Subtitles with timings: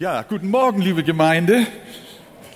[0.00, 1.66] Ja, guten Morgen, liebe Gemeinde,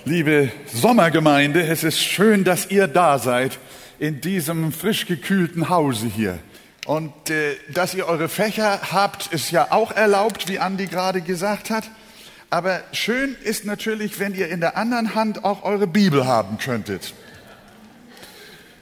[0.06, 1.62] liebe Sommergemeinde.
[1.66, 3.58] Es ist schön, dass ihr da seid
[3.98, 6.38] in diesem frisch gekühlten Hause hier.
[6.86, 11.68] Und äh, dass ihr eure Fächer habt, ist ja auch erlaubt, wie Andi gerade gesagt
[11.68, 11.84] hat.
[12.48, 17.12] Aber schön ist natürlich, wenn ihr in der anderen Hand auch eure Bibel haben könntet.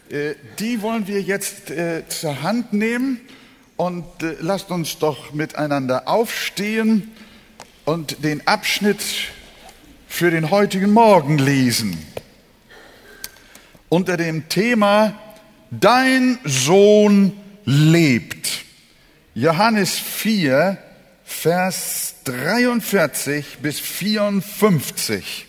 [0.09, 3.23] Äh, die wollen wir jetzt äh, zur Hand nehmen
[3.77, 7.11] und äh, lasst uns doch miteinander aufstehen
[7.85, 9.03] und den Abschnitt
[10.09, 11.99] für den heutigen Morgen lesen.
[13.89, 15.19] Unter dem Thema
[15.71, 17.33] Dein Sohn
[17.65, 18.65] lebt.
[19.35, 20.79] Johannes 4,
[21.25, 25.47] Vers 43 bis 54.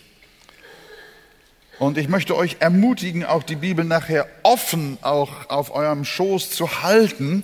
[1.79, 6.83] Und ich möchte euch ermutigen, auch die Bibel nachher offen auch auf eurem Schoß zu
[6.83, 7.43] halten,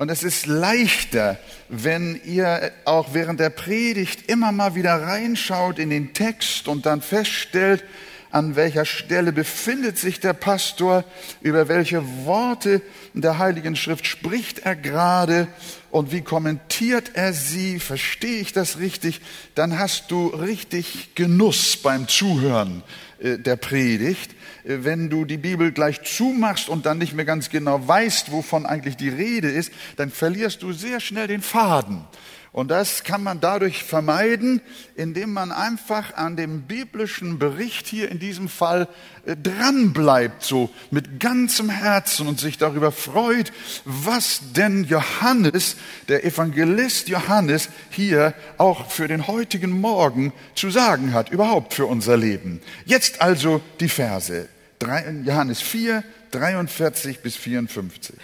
[0.00, 5.90] und es ist leichter, wenn ihr auch während der Predigt immer mal wieder reinschaut in
[5.90, 7.84] den Text und dann feststellt,
[8.30, 11.04] an welcher Stelle befindet sich der Pastor,
[11.42, 12.80] über welche Worte
[13.12, 15.48] der Heiligen Schrift spricht er gerade
[15.90, 19.20] und wie kommentiert er sie, verstehe ich das richtig,
[19.54, 22.84] dann hast du richtig Genuss beim Zuhören
[23.18, 24.30] äh, der Predigt.
[24.78, 28.96] Wenn du die Bibel gleich zumachst und dann nicht mehr ganz genau weißt, wovon eigentlich
[28.96, 32.04] die Rede ist, dann verlierst du sehr schnell den Faden.
[32.52, 34.60] Und das kann man dadurch vermeiden,
[34.96, 38.88] indem man einfach an dem biblischen Bericht hier in diesem Fall
[39.24, 43.52] äh, dran bleibt, so mit ganzem Herzen und sich darüber freut,
[43.84, 45.76] was denn Johannes,
[46.08, 52.16] der Evangelist Johannes, hier auch für den heutigen Morgen zu sagen hat, überhaupt für unser
[52.16, 52.60] Leben.
[52.84, 54.48] Jetzt also die Verse.
[54.82, 58.16] Johannes 4, 43 bis 54.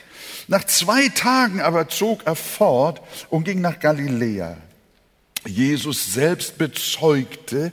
[0.49, 4.57] Nach zwei Tagen aber zog er fort und ging nach Galiläa.
[5.47, 7.73] Jesus selbst bezeugte,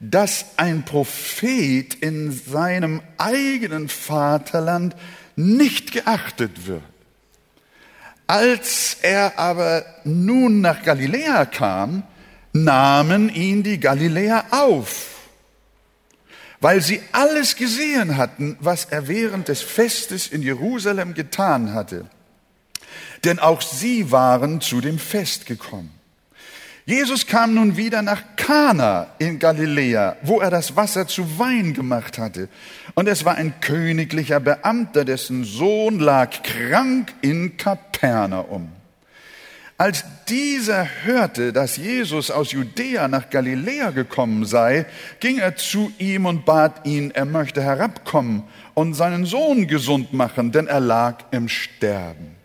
[0.00, 4.94] dass ein Prophet in seinem eigenen Vaterland
[5.36, 6.82] nicht geachtet wird.
[8.26, 12.02] Als er aber nun nach Galiläa kam,
[12.52, 15.15] nahmen ihn die Galiläer auf
[16.60, 22.06] weil sie alles gesehen hatten, was er während des Festes in Jerusalem getan hatte.
[23.24, 25.90] Denn auch sie waren zu dem Fest gekommen.
[26.88, 32.16] Jesus kam nun wieder nach Kana in Galiläa, wo er das Wasser zu Wein gemacht
[32.16, 32.48] hatte.
[32.94, 38.75] Und es war ein königlicher Beamter, dessen Sohn lag krank in Kapernaum.
[39.78, 44.86] Als dieser hörte, dass Jesus aus Judäa nach Galiläa gekommen sei,
[45.20, 50.50] ging er zu ihm und bat ihn, er möchte herabkommen und seinen Sohn gesund machen,
[50.50, 52.36] denn er lag im Sterben.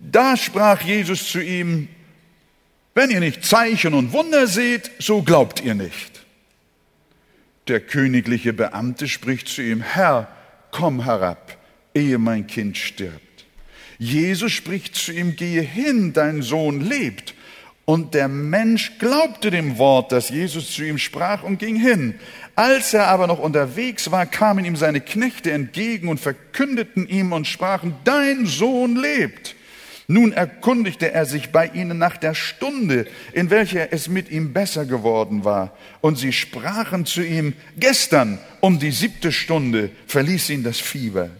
[0.00, 1.88] Da sprach Jesus zu ihm,
[2.94, 6.24] wenn ihr nicht Zeichen und Wunder seht, so glaubt ihr nicht.
[7.68, 10.28] Der königliche Beamte spricht zu ihm, Herr,
[10.70, 11.56] komm herab,
[11.94, 13.33] ehe mein Kind stirbt.
[13.98, 17.34] Jesus spricht zu ihm, gehe hin, dein Sohn lebt.
[17.86, 22.14] Und der Mensch glaubte dem Wort, das Jesus zu ihm sprach und ging hin.
[22.56, 27.46] Als er aber noch unterwegs war, kamen ihm seine Knechte entgegen und verkündeten ihm und
[27.46, 29.54] sprachen, dein Sohn lebt.
[30.06, 34.84] Nun erkundigte er sich bei ihnen nach der Stunde, in welcher es mit ihm besser
[34.84, 35.76] geworden war.
[36.00, 41.30] Und sie sprachen zu ihm, gestern um die siebte Stunde verließ ihn das Fieber.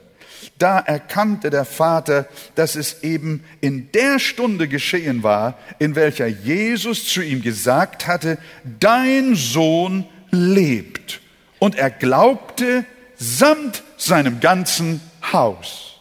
[0.58, 7.06] Da erkannte der Vater, dass es eben in der Stunde geschehen war, in welcher Jesus
[7.08, 8.38] zu ihm gesagt hatte,
[8.78, 11.20] dein Sohn lebt.
[11.58, 12.84] Und er glaubte
[13.16, 15.00] samt seinem ganzen
[15.32, 16.00] Haus.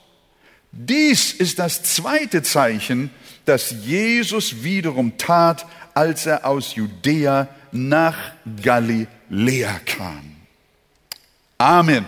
[0.72, 3.10] Dies ist das zweite Zeichen,
[3.46, 8.18] das Jesus wiederum tat, als er aus Judäa nach
[8.62, 10.36] Galiläa kam.
[11.58, 12.06] Amen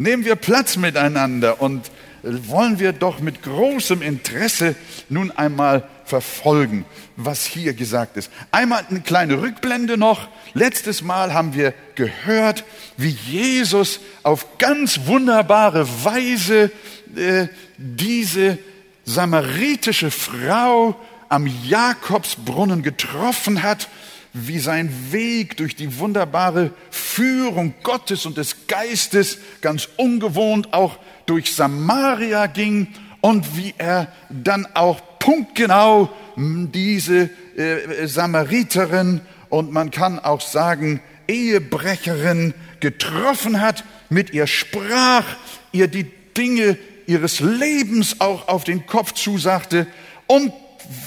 [0.00, 1.90] nehmen wir Platz miteinander und
[2.22, 4.74] wollen wir doch mit großem Interesse
[5.10, 8.30] nun einmal verfolgen, was hier gesagt ist.
[8.50, 10.28] Einmal eine kleine Rückblende noch.
[10.54, 12.64] Letztes Mal haben wir gehört,
[12.96, 16.70] wie Jesus auf ganz wunderbare Weise
[17.14, 18.58] äh, diese
[19.04, 20.96] samaritische Frau
[21.28, 23.88] am Jakobsbrunnen getroffen hat
[24.32, 31.54] wie sein Weg durch die wunderbare Führung Gottes und des Geistes ganz ungewohnt auch durch
[31.54, 32.88] Samaria ging
[33.20, 42.54] und wie er dann auch punktgenau diese äh, Samariterin und man kann auch sagen Ehebrecherin
[42.80, 45.24] getroffen hat, mit ihr sprach,
[45.72, 49.86] ihr die Dinge ihres Lebens auch auf den Kopf zusagte
[50.26, 50.52] und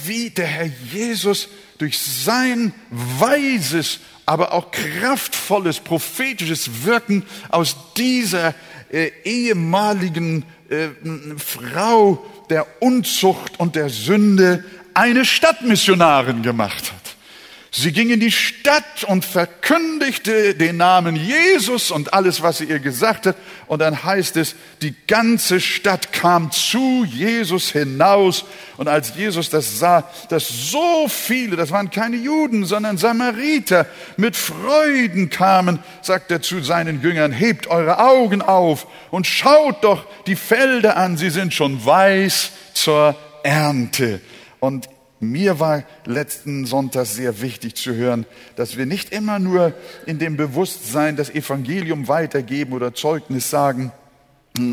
[0.05, 8.55] wie der Herr Jesus durch sein weises, aber auch kraftvolles prophetisches Wirken aus dieser
[8.91, 10.89] äh, ehemaligen äh,
[11.37, 17.02] Frau der Unzucht und der Sünde eine Stadtmissionarin gemacht hat.
[17.75, 22.77] Sie ging in die Stadt und verkündigte den Namen Jesus und alles, was sie ihr
[22.77, 23.35] gesagt hat.
[23.65, 24.53] Und dann heißt es,
[24.83, 28.45] die ganze Stadt kam zu Jesus hinaus.
[28.77, 33.87] Und als Jesus das sah, dass so viele, das waren keine Juden, sondern Samariter,
[34.17, 40.05] mit Freuden kamen, sagt er zu seinen Jüngern, hebt eure Augen auf und schaut doch
[40.27, 44.21] die Felder an, sie sind schon weiß zur Ernte.
[44.59, 44.87] Und
[45.23, 48.25] mir war letzten Sonntag sehr wichtig zu hören,
[48.55, 49.73] dass wir nicht immer nur
[50.05, 53.91] in dem Bewusstsein das Evangelium weitergeben oder Zeugnis sagen,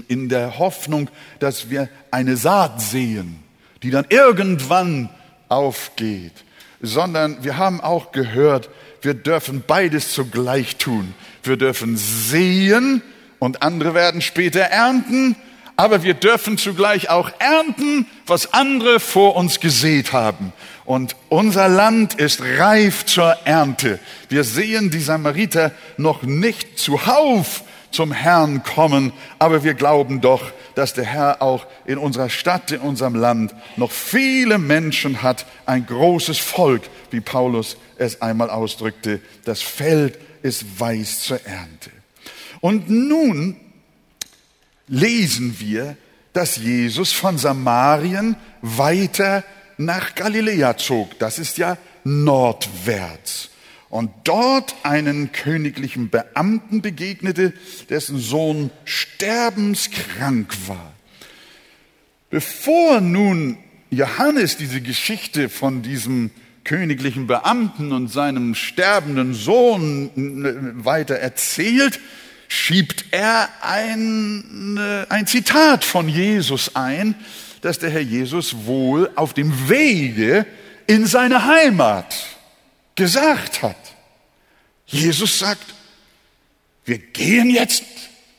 [0.09, 1.09] in der Hoffnung,
[1.39, 3.43] dass wir eine Saat sehen,
[3.83, 5.09] die dann irgendwann
[5.49, 6.45] aufgeht,
[6.83, 8.69] sondern wir haben auch gehört,
[9.03, 11.15] wir dürfen beides zugleich tun.
[11.43, 13.03] Wir dürfen sehen
[13.39, 15.37] und andere werden später ernten
[15.81, 20.53] aber wir dürfen zugleich auch ernten, was andere vor uns gesät haben.
[20.85, 23.99] Und unser Land ist reif zur Ernte.
[24.29, 30.93] Wir sehen die Samariter noch nicht zuhauf zum Herrn kommen, aber wir glauben doch, dass
[30.93, 36.39] der Herr auch in unserer Stadt, in unserem Land noch viele Menschen hat, ein großes
[36.39, 39.23] Volk, wie Paulus es einmal ausdrückte.
[39.47, 41.91] Das Feld ist weiß zur Ernte.
[42.61, 43.57] Und nun
[44.91, 45.97] lesen wir,
[46.35, 49.45] dass Jesus von Samarien weiter
[49.79, 51.19] nach Galiläa zog.
[51.19, 53.49] Das ist ja nordwärts.
[53.89, 57.53] Und dort einen königlichen Beamten begegnete,
[57.89, 60.93] dessen Sohn sterbenskrank war.
[62.29, 63.57] Bevor nun
[63.91, 66.31] Johannes diese Geschichte von diesem
[66.63, 70.11] königlichen Beamten und seinem sterbenden Sohn
[70.85, 71.99] weiter erzählt,
[72.51, 74.77] schiebt er ein,
[75.09, 77.15] ein Zitat von Jesus ein,
[77.61, 80.45] dass der Herr Jesus wohl auf dem Wege
[80.89, 82.13] in seine Heimat
[82.97, 83.77] gesagt hat.
[84.85, 85.65] Jesus sagt,
[86.85, 87.85] wir gehen jetzt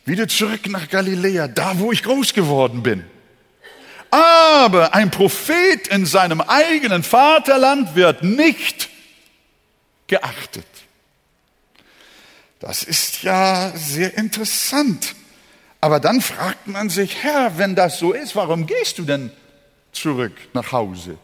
[0.04, 3.06] wieder zurück nach Galiläa, da wo ich groß geworden bin.
[4.10, 8.90] Aber ein Prophet in seinem eigenen Vaterland wird nicht
[10.08, 10.66] geachtet.
[12.62, 15.16] Das ist ja sehr interessant.
[15.82, 19.32] Aber dann fragt man sich, Herr, wenn das so ist, warum gehst du denn
[19.92, 21.18] zurück nach Hause?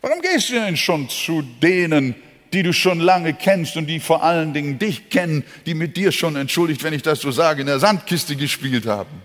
[0.00, 2.16] Warum gehst du denn schon zu denen,
[2.52, 6.10] die du schon lange kennst und die vor allen Dingen dich kennen, die mit dir
[6.10, 9.22] schon, entschuldigt, wenn ich das so sage, in der Sandkiste gespielt haben?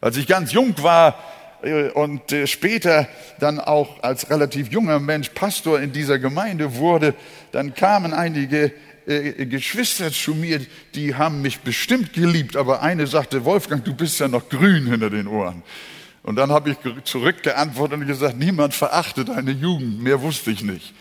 [0.00, 1.18] Als ich ganz jung war
[1.62, 3.08] äh, und äh, später
[3.40, 7.14] dann auch als relativ junger Mensch Pastor in dieser Gemeinde wurde,
[7.50, 8.72] dann kamen einige
[9.06, 10.60] äh, Geschwister zu mir,
[10.94, 15.10] die haben mich bestimmt geliebt, aber eine sagte, Wolfgang, du bist ja noch grün hinter
[15.10, 15.62] den Ohren.
[16.22, 20.92] Und dann habe ich zurückgeantwortet und gesagt, niemand verachtet eine Jugend, mehr wusste ich nicht.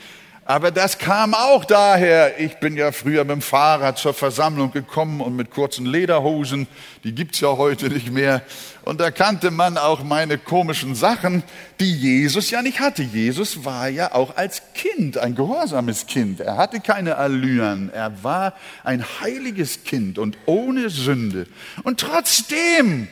[0.49, 5.21] Aber das kam auch daher, ich bin ja früher mit dem Fahrrad zur Versammlung gekommen
[5.21, 6.65] und mit kurzen Lederhosen,
[7.03, 8.41] die gibt's ja heute nicht mehr.
[8.83, 11.43] Und da kannte man auch meine komischen Sachen,
[11.79, 13.03] die Jesus ja nicht hatte.
[13.03, 16.39] Jesus war ja auch als Kind ein gehorsames Kind.
[16.39, 17.91] Er hatte keine Allüren.
[17.93, 21.45] Er war ein heiliges Kind und ohne Sünde.
[21.83, 23.07] Und trotzdem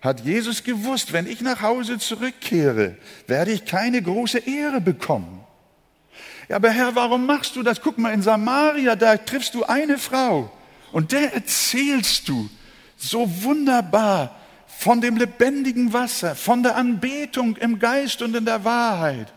[0.00, 2.96] hat Jesus gewusst, wenn ich nach Hause zurückkehre,
[3.26, 5.39] werde ich keine große Ehre bekommen.
[6.50, 7.80] Ja, aber Herr, warum machst du das?
[7.80, 10.50] Guck mal, in Samaria, da triffst du eine Frau
[10.90, 12.50] und der erzählst du
[12.96, 14.34] so wunderbar
[14.66, 19.32] von dem lebendigen Wasser, von der Anbetung im Geist und in der Wahrheit.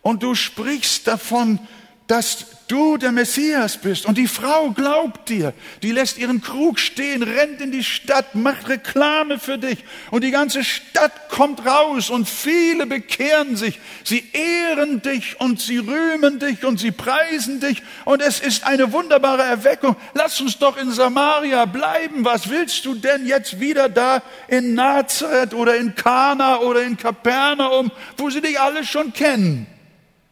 [0.00, 1.58] Und du sprichst davon,
[2.06, 4.06] dass du der Messias bist.
[4.06, 5.54] Und die Frau glaubt dir.
[5.82, 9.84] Die lässt ihren Krug stehen, rennt in die Stadt, macht Reklame für dich.
[10.10, 13.80] Und die ganze Stadt kommt raus und viele bekehren sich.
[14.02, 17.82] Sie ehren dich und sie rühmen dich und sie preisen dich.
[18.04, 19.96] Und es ist eine wunderbare Erweckung.
[20.14, 22.24] Lass uns doch in Samaria bleiben.
[22.24, 27.90] Was willst du denn jetzt wieder da in Nazareth oder in Kana oder in Kapernaum,
[28.16, 29.66] wo sie dich alle schon kennen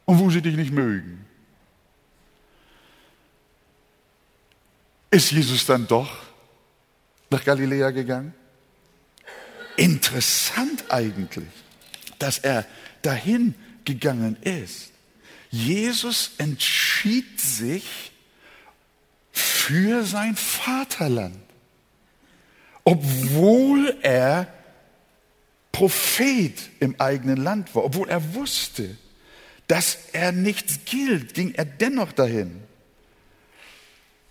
[0.04, 1.21] und wo sie dich nicht mögen?
[5.12, 6.10] Ist Jesus dann doch
[7.28, 8.32] nach Galiläa gegangen?
[9.76, 11.50] Interessant eigentlich,
[12.18, 12.64] dass er
[13.02, 13.54] dahin
[13.84, 14.90] gegangen ist.
[15.50, 18.12] Jesus entschied sich
[19.32, 21.44] für sein Vaterland,
[22.82, 24.50] obwohl er
[25.72, 28.96] Prophet im eigenen Land war, obwohl er wusste,
[29.68, 32.61] dass er nichts gilt, ging er dennoch dahin.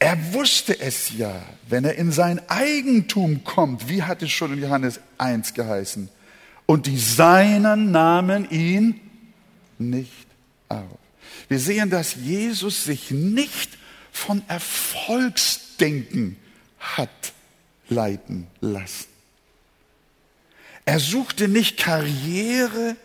[0.01, 4.59] Er wusste es ja, wenn er in sein Eigentum kommt, wie hat es schon in
[4.59, 6.09] Johannes 1 geheißen,
[6.65, 8.99] und die Seinen nahmen ihn
[9.77, 10.25] nicht
[10.69, 10.97] auf.
[11.49, 13.77] Wir sehen, dass Jesus sich nicht
[14.11, 16.35] von Erfolgsdenken
[16.79, 17.33] hat
[17.87, 19.05] leiten lassen.
[20.83, 22.95] Er suchte nicht Karriere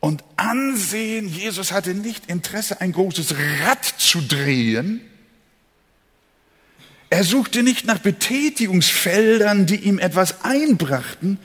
[0.00, 1.28] und Ansehen.
[1.28, 5.02] Jesus hatte nicht Interesse, ein großes Rad zu drehen.
[7.12, 11.38] Er suchte nicht nach Betätigungsfeldern, die ihm etwas einbrachten,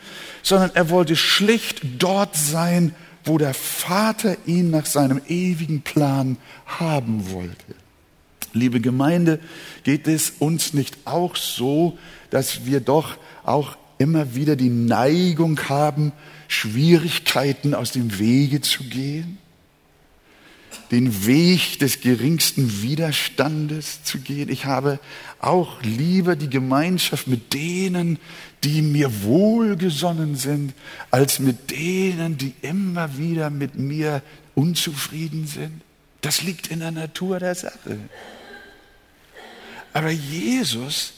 [0.44, 2.94] sondern er wollte schlicht dort sein,
[3.24, 7.76] wo der Vater ihn nach seinem ewigen Plan haben wollte.
[8.54, 9.40] Liebe Gemeinde,
[9.84, 11.98] geht es uns nicht auch so,
[12.30, 16.12] dass wir doch auch immer wieder die Neigung haben,
[16.48, 19.40] Schwierigkeiten aus dem Wege zu gehen?
[20.92, 24.50] Den Weg des geringsten Widerstandes zu gehen?
[24.50, 25.00] Ich habe
[25.40, 28.20] auch lieber die Gemeinschaft mit denen,
[28.64, 30.74] die mir wohlgesonnen sind,
[31.12, 34.22] als mit denen, die immer wieder mit mir
[34.56, 35.82] unzufrieden sind.
[36.22, 38.00] Das liegt in der Natur der Sache.
[39.94, 41.14] Aber Jesus,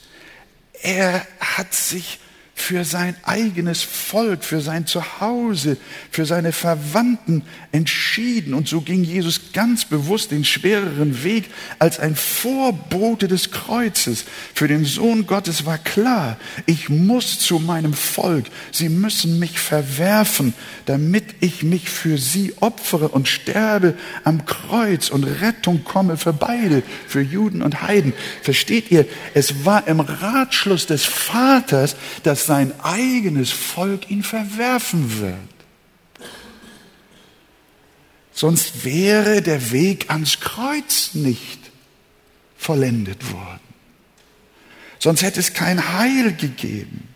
[0.81, 2.19] er hat sich
[2.53, 5.77] für sein eigenes Volk, für sein Zuhause,
[6.11, 7.43] für seine Verwandten
[7.77, 8.53] entschieden.
[8.53, 11.45] Und so ging Jesus ganz bewusst den schwereren Weg
[11.79, 14.25] als ein Vorbote des Kreuzes.
[14.53, 18.47] Für den Sohn Gottes war klar, ich muss zu meinem Volk.
[18.71, 20.53] Sie müssen mich verwerfen,
[20.85, 26.83] damit ich mich für sie opfere und sterbe am Kreuz und Rettung komme für beide,
[27.07, 28.13] für Juden und Heiden.
[28.41, 29.05] Versteht ihr?
[29.33, 35.56] Es war im Ratschluss des Vaters, dass sein eigenes Volk ihn verwerfen wird.
[38.37, 41.57] Sonst wäre der Weg ans Kreuz nicht
[42.55, 43.61] vollendet worden.
[44.99, 47.07] Sonst hätte es kein Heil gegeben.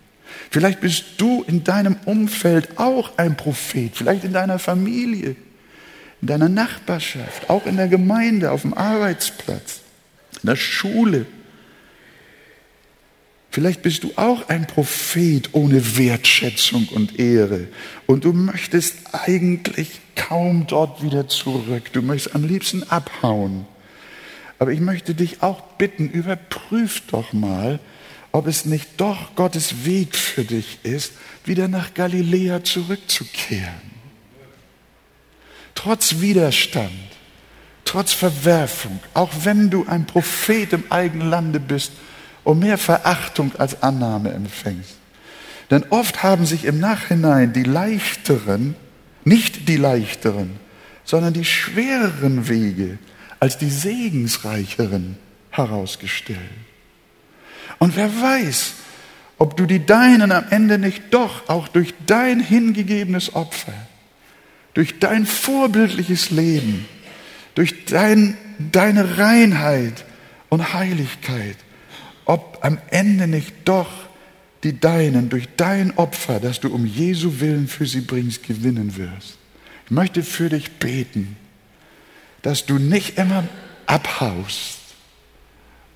[0.49, 5.35] Vielleicht bist du in deinem Umfeld auch ein Prophet, vielleicht in deiner Familie,
[6.21, 9.81] in deiner Nachbarschaft, auch in der Gemeinde, auf dem Arbeitsplatz,
[10.41, 11.27] in der Schule.
[13.51, 17.67] Vielleicht bist du auch ein Prophet ohne Wertschätzung und Ehre
[18.07, 21.91] und du möchtest eigentlich kaum dort wieder zurück.
[21.93, 23.65] Du möchtest am liebsten abhauen.
[24.59, 27.79] Aber ich möchte dich auch bitten, überprüf doch mal,
[28.31, 31.13] ob es nicht doch Gottes Weg für dich ist,
[31.45, 33.91] wieder nach Galiläa zurückzukehren.
[35.75, 36.91] Trotz Widerstand,
[37.85, 41.91] trotz Verwerfung, auch wenn du ein Prophet im eigenen Lande bist
[42.43, 44.95] und mehr Verachtung als Annahme empfängst.
[45.71, 48.75] Denn oft haben sich im Nachhinein die leichteren,
[49.23, 50.51] nicht die leichteren,
[51.03, 52.97] sondern die schwereren Wege
[53.39, 55.17] als die segensreicheren
[55.49, 56.39] herausgestellt.
[57.79, 58.73] Und wer weiß,
[59.37, 63.73] ob du die Deinen am Ende nicht doch auch durch dein hingegebenes Opfer,
[64.73, 66.85] durch dein vorbildliches Leben,
[67.55, 68.37] durch dein,
[68.71, 70.05] deine Reinheit
[70.49, 71.57] und Heiligkeit
[72.25, 73.91] ob am Ende nicht doch
[74.63, 79.37] die Deinen durch dein Opfer, das du um Jesu Willen für sie bringst, gewinnen wirst.
[79.85, 81.35] Ich möchte für dich beten,
[82.41, 83.47] dass du nicht immer
[83.87, 84.79] abhaust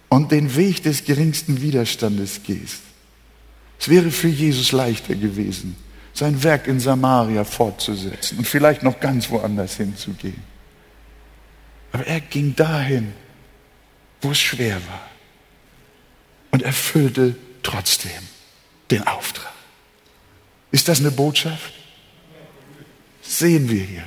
[0.09, 2.81] und den Weg des geringsten Widerstandes gehst.
[3.79, 5.75] Es wäre für Jesus leichter gewesen,
[6.13, 10.55] sein Werk in Samaria fortzusetzen und vielleicht noch ganz woanders hinzugehen.
[11.91, 13.13] Aber er ging dahin,
[14.21, 15.09] wo es schwer war
[16.51, 18.11] und erfüllte trotzdem
[18.91, 19.51] den Auftrag.
[20.71, 21.73] Ist das eine Botschaft?
[23.21, 24.03] Sehen wir hier.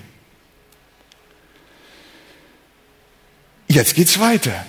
[3.69, 4.67] Jetzt geht's weiter.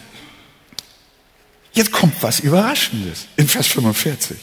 [1.72, 4.38] Jetzt kommt was Überraschendes in Vers 45.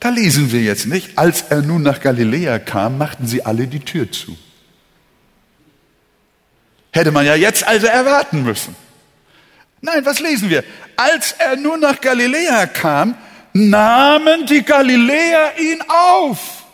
[0.00, 3.80] Da lesen wir jetzt nicht, als er nun nach Galiläa kam, machten sie alle die
[3.80, 4.36] Tür zu.
[6.92, 8.74] Hätte man ja jetzt also erwarten müssen.
[9.80, 10.64] Nein, was lesen wir?
[10.96, 13.16] Als er nun nach Galiläa kam,
[13.56, 16.64] nahmen die Galiläer ihn auf.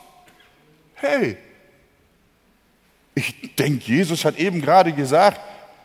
[0.95, 1.37] Hey,
[3.15, 5.41] ich denke, Jesus hat eben gerade gesagt,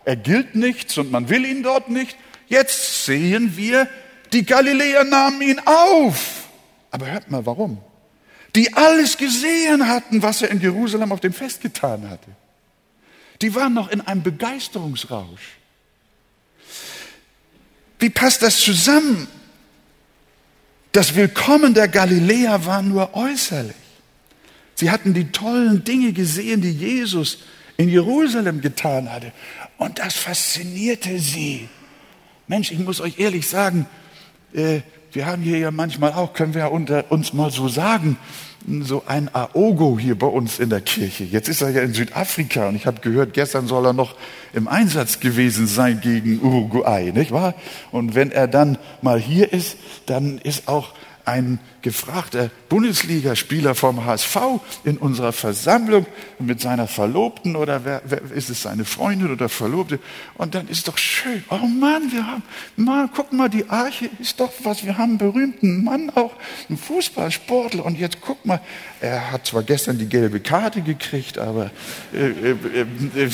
[0.06, 2.16] er gilt nichts und man will ihn dort nicht.
[2.48, 3.88] Jetzt sehen wir,
[4.32, 6.48] die Galiläer nahmen ihn auf.
[6.92, 7.80] Aber hört mal, warum?
[8.56, 12.30] Die alles gesehen hatten, was er in Jerusalem auf dem Fest getan hatte.
[13.42, 15.58] Die waren noch in einem Begeisterungsrausch.
[18.00, 19.28] Wie passt das zusammen?
[20.98, 23.76] Das Willkommen der Galiläer war nur äußerlich.
[24.74, 27.38] Sie hatten die tollen Dinge gesehen, die Jesus
[27.78, 29.32] in Jerusalem getan hatte.
[29.78, 31.70] Und das faszinierte sie.
[32.48, 33.86] Mensch, ich muss euch ehrlich sagen,
[34.54, 34.80] äh,
[35.12, 38.18] wir haben hier ja manchmal auch, können wir ja unter uns mal so sagen,
[38.68, 41.24] so ein Aogo hier bei uns in der Kirche.
[41.24, 44.16] Jetzt ist er ja in Südafrika und ich habe gehört, gestern soll er noch
[44.54, 47.54] im Einsatz gewesen sein gegen Uruguay, nicht wahr?
[47.92, 50.90] Und wenn er dann mal hier ist, dann ist auch
[51.28, 54.38] ein gefragter Bundesligaspieler vom HSV
[54.86, 56.06] in unserer Versammlung
[56.40, 60.00] mit seiner Verlobten oder wer, wer, ist es seine Freundin oder Verlobte?
[60.36, 61.44] Und dann ist doch schön.
[61.50, 62.44] Oh Mann, wir haben,
[62.78, 64.86] Mann, guck mal, die Arche ist doch was.
[64.86, 66.34] Wir haben einen berühmten Mann auch,
[66.70, 67.84] einen Fußballsportler.
[67.84, 68.62] Und jetzt guck mal,
[69.02, 71.72] er hat zwar gestern die gelbe Karte gekriegt, aber
[72.14, 72.56] äh, äh,
[73.16, 73.28] äh,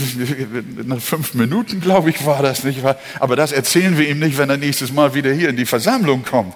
[0.84, 2.98] nach fünf Minuten, glaube ich, war das nicht wahr.
[3.20, 6.24] Aber das erzählen wir ihm nicht, wenn er nächstes Mal wieder hier in die Versammlung
[6.24, 6.56] kommt.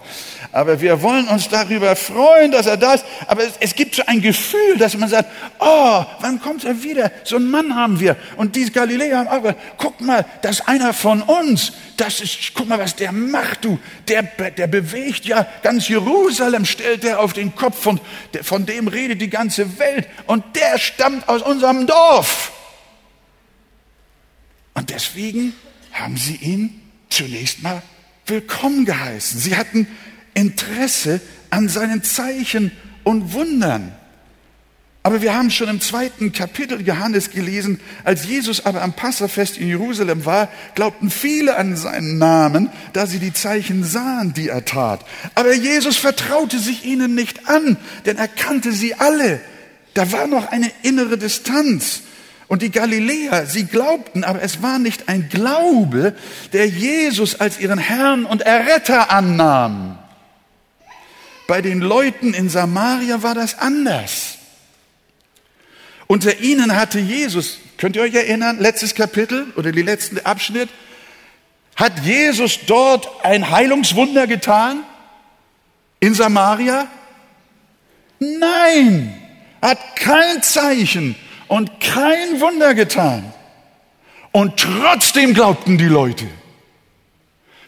[0.52, 3.06] Aber wir wollen uns darüber freuen, dass er da ist.
[3.28, 7.12] Aber es, es, gibt so ein Gefühl, dass man sagt, oh, wann kommt er wieder?
[7.24, 8.16] So einen Mann haben wir.
[8.38, 11.74] Und die Galiläer haben auch, guck mal, das ist einer von uns.
[11.98, 13.78] Das ist, guck mal, was der macht, du.
[14.08, 18.02] Der, der bewegt ja ganz Jerusalem, stellt er auf den Kopf und
[18.42, 20.08] von dem redet die ganze Welt.
[20.28, 22.52] Und der stammt aus unserem Dorf.
[24.74, 25.54] Und deswegen
[25.92, 27.82] haben sie ihn zunächst mal
[28.28, 29.40] willkommen geheißen.
[29.40, 29.88] Sie hatten
[30.38, 32.72] Interesse an seinen Zeichen
[33.04, 33.92] und Wundern.
[35.02, 39.68] Aber wir haben schon im zweiten Kapitel Johannes gelesen, als Jesus aber am Passafest in
[39.68, 45.00] Jerusalem war, glaubten viele an seinen Namen, da sie die Zeichen sahen, die er tat.
[45.34, 49.40] Aber Jesus vertraute sich ihnen nicht an, denn er kannte sie alle.
[49.94, 52.02] Da war noch eine innere Distanz.
[52.48, 56.16] Und die Galiläer, sie glaubten, aber es war nicht ein Glaube,
[56.54, 59.98] der Jesus als ihren Herrn und Erretter annahm.
[61.48, 64.38] Bei den Leuten in Samaria war das anders.
[66.08, 70.70] Unter ihnen hatte Jesus, könnt ihr euch erinnern, letztes Kapitel oder die letzten Abschnitt,
[71.76, 74.84] hat Jesus dort ein Heilungswunder getan?
[76.00, 76.88] In Samaria?
[78.20, 79.16] Nein,
[79.62, 81.16] hat kein Zeichen
[81.48, 83.32] und kein Wunder getan.
[84.32, 86.28] Und trotzdem glaubten die Leute.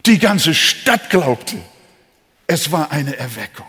[0.06, 1.58] Die ganze Stadt glaubte.
[2.50, 3.68] Es war eine Erweckung.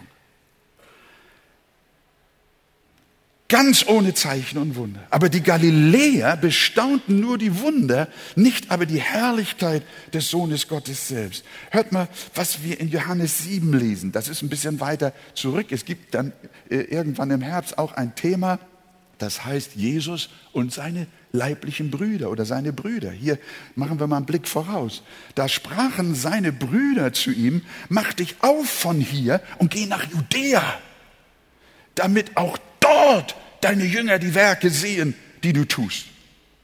[3.51, 5.07] Ganz ohne Zeichen und Wunder.
[5.11, 9.83] Aber die Galiläer bestaunten nur die Wunder, nicht aber die Herrlichkeit
[10.15, 11.45] des Sohnes Gottes selbst.
[11.71, 14.13] Hört mal, was wir in Johannes 7 lesen.
[14.13, 15.73] Das ist ein bisschen weiter zurück.
[15.73, 16.33] Es gibt dann
[16.71, 18.61] äh, irgendwann im Herbst auch ein Thema,
[19.21, 23.11] das heißt Jesus und seine leiblichen Brüder oder seine Brüder.
[23.11, 23.39] Hier
[23.75, 25.03] machen wir mal einen Blick voraus.
[25.35, 30.63] Da sprachen seine Brüder zu ihm, mach dich auf von hier und geh nach Judäa,
[31.95, 36.07] damit auch dort deine Jünger die Werke sehen, die du tust.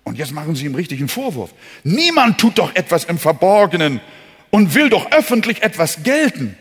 [0.04, 1.52] Und jetzt machen sie ihm richtigen Vorwurf.
[1.84, 4.00] Niemand tut doch etwas im Verborgenen
[4.50, 6.56] und will doch öffentlich etwas gelten.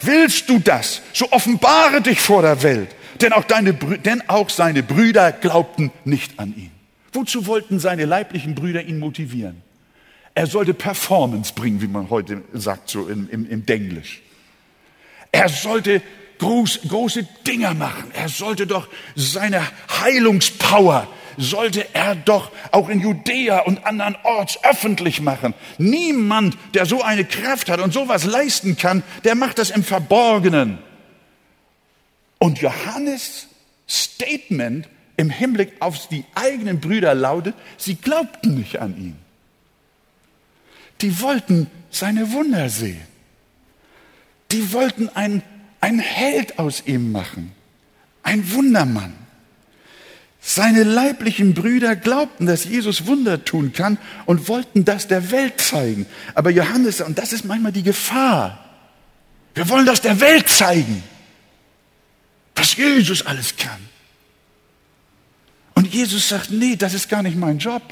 [0.00, 2.94] Willst du das, so offenbare dich vor der Welt.
[3.20, 6.70] Denn auch, deine, denn auch seine Brüder glaubten nicht an ihn.
[7.12, 9.62] Wozu wollten seine leiblichen Brüder ihn motivieren?
[10.34, 14.22] Er sollte Performance bringen, wie man heute sagt, so im, im, im Denglisch.
[15.32, 16.00] Er sollte
[16.38, 18.10] groß, große Dinge machen.
[18.14, 19.62] Er sollte doch seine
[20.00, 25.54] Heilungspower, sollte er doch auch in Judäa und anderen Orts öffentlich machen.
[25.78, 30.78] Niemand, der so eine Kraft hat und sowas leisten kann, der macht das im Verborgenen.
[32.38, 33.48] Und Johannes
[33.88, 39.16] Statement im Hinblick auf die eigenen Brüder lautet, sie glaubten nicht an ihn.
[41.00, 43.00] Die wollten seine Wunder sehen.
[44.52, 45.42] Die wollten einen,
[45.80, 47.52] einen Held aus ihm machen.
[48.22, 49.14] Ein Wundermann.
[50.40, 56.06] Seine leiblichen Brüder glaubten, dass Jesus Wunder tun kann und wollten das der Welt zeigen.
[56.34, 58.64] Aber Johannes, und das ist manchmal die Gefahr,
[59.54, 61.02] wir wollen das der Welt zeigen,
[62.68, 63.88] was Jesus alles kann.
[65.74, 67.82] Und Jesus sagt, nee, das ist gar nicht mein Job.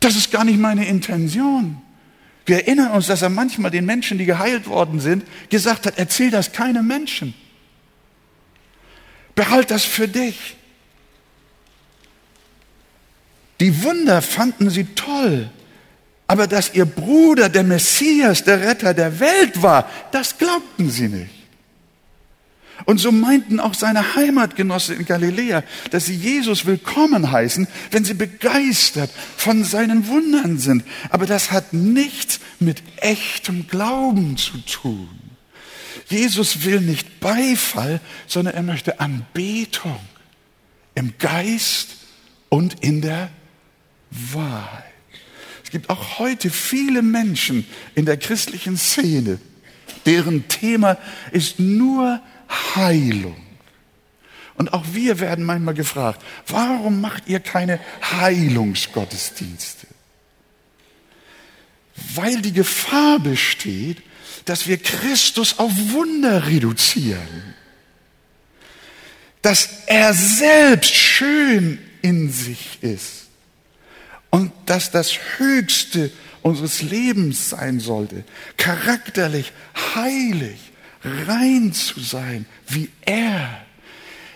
[0.00, 1.80] Das ist gar nicht meine Intention.
[2.46, 6.30] Wir erinnern uns, dass er manchmal den Menschen, die geheilt worden sind, gesagt hat, erzähl
[6.30, 7.34] das keinem Menschen.
[9.34, 10.56] Behalt das für dich.
[13.60, 15.50] Die Wunder fanden sie toll,
[16.28, 21.37] aber dass ihr Bruder der Messias, der Retter der Welt war, das glaubten sie nicht.
[22.84, 28.14] Und so meinten auch seine Heimatgenossen in Galiläa, dass sie Jesus willkommen heißen, wenn sie
[28.14, 30.84] begeistert von seinen Wundern sind.
[31.10, 35.08] Aber das hat nichts mit echtem Glauben zu tun.
[36.08, 39.98] Jesus will nicht Beifall, sondern er möchte Anbetung
[40.94, 41.96] im Geist
[42.48, 43.30] und in der
[44.10, 44.84] Wahrheit.
[45.62, 49.38] Es gibt auch heute viele Menschen in der christlichen Szene,
[50.06, 50.96] deren Thema
[51.30, 53.36] ist nur Heilung.
[54.54, 59.86] Und auch wir werden manchmal gefragt, warum macht ihr keine Heilungsgottesdienste?
[62.14, 64.02] Weil die Gefahr besteht,
[64.44, 67.54] dass wir Christus auf Wunder reduzieren.
[69.42, 73.26] Dass er selbst schön in sich ist.
[74.30, 76.10] Und dass das Höchste
[76.42, 78.24] unseres Lebens sein sollte,
[78.56, 79.52] charakterlich,
[79.94, 80.58] heilig,
[81.04, 83.67] rein zu sein, wie er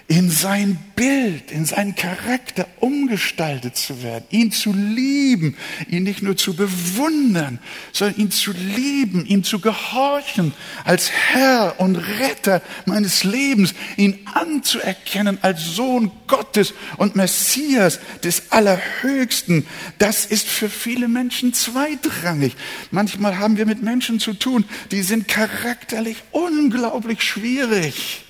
[0.09, 5.57] in sein Bild, in seinen Charakter umgestaltet zu werden, ihn zu lieben,
[5.89, 7.59] ihn nicht nur zu bewundern,
[7.93, 10.53] sondern ihn zu lieben, ihm zu gehorchen
[10.85, 19.67] als Herr und Retter meines Lebens, ihn anzuerkennen als Sohn Gottes und Messias des Allerhöchsten.
[19.99, 22.57] Das ist für viele Menschen zweitrangig.
[22.91, 28.25] Manchmal haben wir mit Menschen zu tun, die sind charakterlich unglaublich schwierig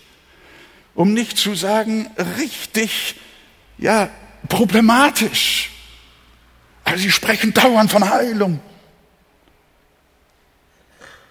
[0.95, 3.17] um nicht zu sagen richtig,
[3.79, 4.11] ja,
[4.49, 5.71] problematisch.
[6.85, 8.61] Also sie sprechen dauernd von Heilung.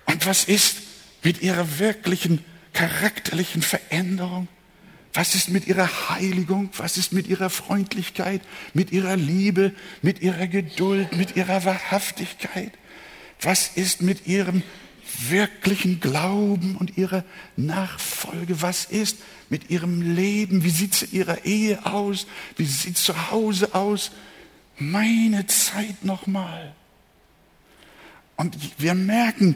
[0.05, 0.77] Und was ist
[1.23, 2.43] mit ihrer wirklichen
[2.73, 4.47] charakterlichen Veränderung?
[5.13, 6.69] Was ist mit ihrer Heiligung?
[6.77, 8.41] Was ist mit ihrer Freundlichkeit,
[8.73, 12.71] mit ihrer Liebe, mit ihrer Geduld, mit ihrer Wahrhaftigkeit?
[13.41, 14.63] Was ist mit ihrem
[15.29, 17.23] wirklichen Glauben und ihrer
[17.57, 18.61] Nachfolge?
[18.61, 19.17] Was ist
[19.49, 20.63] mit ihrem Leben?
[20.63, 22.27] Wie sieht es in ihrer Ehe aus?
[22.57, 24.11] Wie sieht es zu Hause aus?
[24.77, 26.73] Meine Zeit nochmal.
[28.35, 29.55] Und wir merken,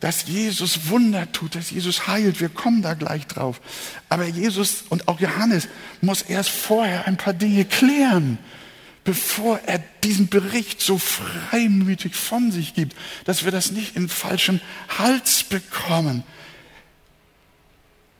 [0.00, 2.40] dass Jesus Wunder tut, dass Jesus heilt.
[2.40, 3.60] Wir kommen da gleich drauf.
[4.08, 5.68] Aber Jesus und auch Johannes
[6.00, 8.38] muss erst vorher ein paar Dinge klären
[9.04, 14.60] bevor er diesen Bericht so freimütig von sich gibt, dass wir das nicht in falschen
[14.98, 16.22] Hals bekommen.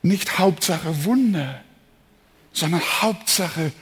[0.03, 1.63] Nicht Hauptsache Wunder,
[2.53, 3.73] sondern Hauptsache,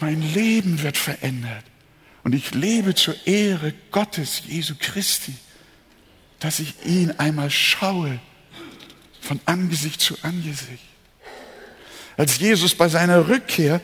[0.00, 1.64] mein Leben wird verändert.
[2.24, 5.34] Und ich lebe zur Ehre Gottes, Jesu Christi,
[6.40, 8.20] dass ich ihn einmal schaue,
[9.20, 10.84] von Angesicht zu Angesicht.
[12.16, 13.80] Als Jesus bei seiner Rückkehr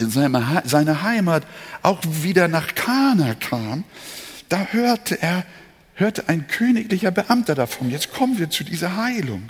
[0.00, 1.46] in seine Heimat
[1.82, 3.84] auch wieder nach Kana kam,
[4.48, 5.44] da hörte er,
[5.94, 7.90] hörte ein königlicher Beamter davon.
[7.90, 9.48] Jetzt kommen wir zu dieser Heilung.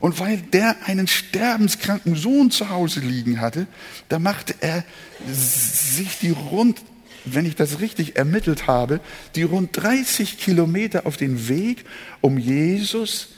[0.00, 3.66] Und weil der einen sterbenskranken Sohn zu Hause liegen hatte,
[4.08, 4.84] da machte er
[5.30, 6.80] sich die rund,
[7.24, 9.00] wenn ich das richtig ermittelt habe,
[9.36, 11.84] die rund 30 Kilometer auf den Weg,
[12.20, 13.28] um Jesus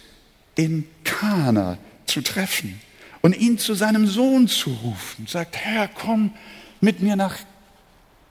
[0.55, 2.81] in Kana zu treffen
[3.25, 5.27] und ihn zu seinem Sohn zu rufen.
[5.27, 6.35] Sagt, Herr, komm
[6.83, 7.39] mit mir nach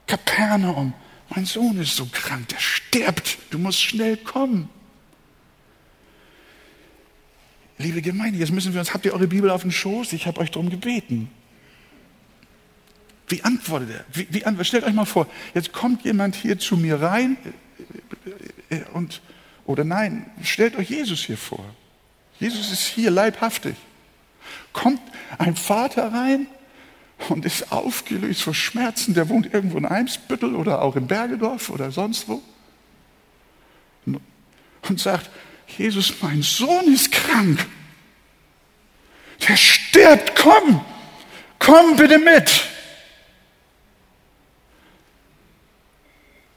[0.06, 0.94] Kapernaum.
[1.30, 3.38] Mein Sohn ist so krank, der stirbt.
[3.50, 4.68] Du musst schnell kommen.
[7.76, 10.12] Liebe Gemeinde, jetzt müssen wir uns, habt ihr eure Bibel auf dem Schoß?
[10.12, 11.28] Ich habe euch darum gebeten.
[13.26, 14.04] Wie antwortet er?
[14.12, 14.64] Wie, wie?
[14.64, 17.36] Stellt euch mal vor, jetzt kommt jemand hier zu mir rein
[18.70, 19.22] äh, äh, und,
[19.66, 21.64] oder nein, stellt euch Jesus hier vor.
[22.38, 23.74] Jesus ist hier leibhaftig
[24.72, 25.00] kommt
[25.38, 26.46] ein Vater rein
[27.28, 29.14] und ist aufgelöst vor Schmerzen.
[29.14, 32.42] Der wohnt irgendwo in Eimsbüttel oder auch in Bergedorf oder sonst wo.
[34.06, 35.30] Und sagt,
[35.78, 37.66] Jesus, mein Sohn ist krank.
[39.48, 40.84] Der stirbt, komm,
[41.58, 42.68] komm bitte mit.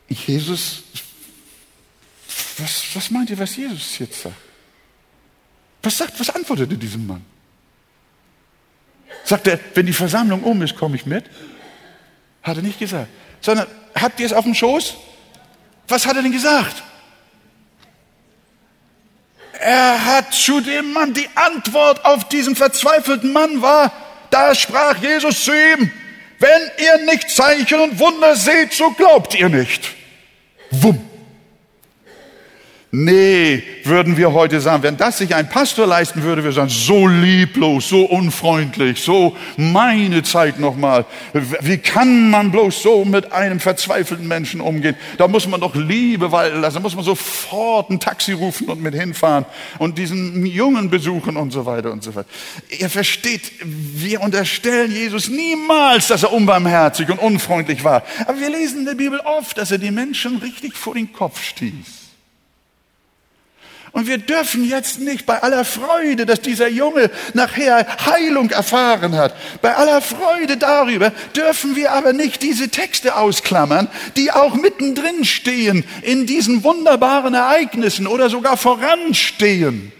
[0.09, 0.83] Jesus,
[2.57, 4.35] was, was meint ihr, was Jesus jetzt sagt?
[5.83, 7.23] Was sagt, was antwortet ihr diesem Mann?
[9.27, 11.25] Sagt er, wenn die Versammlung um ist, komme ich mit?
[12.41, 13.09] Hat er nicht gesagt.
[13.41, 14.93] Sondern, habt ihr es auf dem Schoß?
[15.89, 16.81] Was hat er denn gesagt?
[19.59, 23.91] Er hat zu dem Mann, die Antwort auf diesen verzweifelten Mann war,
[24.29, 25.91] da sprach Jesus zu ihm,
[26.39, 29.89] wenn ihr nicht Zeichen und Wunder seht, so glaubt ihr nicht.
[30.71, 31.03] Wumm.
[32.99, 37.05] Nee, würden wir heute sagen, wenn das sich ein Pastor leisten würde, wir sagen, so
[37.05, 41.05] lieblos, so unfreundlich, so meine Zeit nochmal.
[41.61, 44.95] Wie kann man bloß so mit einem verzweifelten Menschen umgehen?
[45.19, 48.81] Da muss man doch Liebe walten lassen, da muss man sofort ein Taxi rufen und
[48.81, 49.45] mit hinfahren
[49.77, 52.25] und diesen Jungen besuchen und so weiter und so fort.
[52.79, 58.01] Ihr versteht, wir unterstellen Jesus niemals, dass er unbarmherzig und unfreundlich war.
[58.25, 61.43] Aber wir lesen in der Bibel oft, dass er die Menschen richtig vor den Kopf
[61.43, 62.06] stieß.
[63.97, 69.35] Und wir dürfen jetzt nicht bei aller Freude, dass dieser Junge nachher Heilung erfahren hat,
[69.63, 75.83] bei aller Freude darüber, dürfen wir aber nicht diese Texte ausklammern, die auch mittendrin stehen
[76.03, 79.91] in diesen wunderbaren Ereignissen oder sogar voranstehen.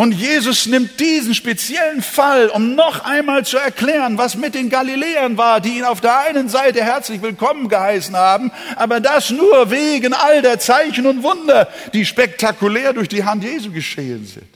[0.00, 5.36] Und Jesus nimmt diesen speziellen Fall, um noch einmal zu erklären, was mit den Galiläern
[5.36, 10.14] war, die ihn auf der einen Seite herzlich willkommen geheißen haben, aber das nur wegen
[10.14, 14.48] all der Zeichen und Wunder, die spektakulär durch die Hand Jesu geschehen sind.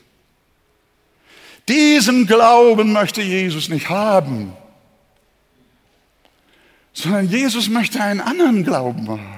[1.67, 4.51] Diesen Glauben möchte Jesus nicht haben,
[6.91, 9.34] sondern Jesus möchte einen anderen Glauben haben.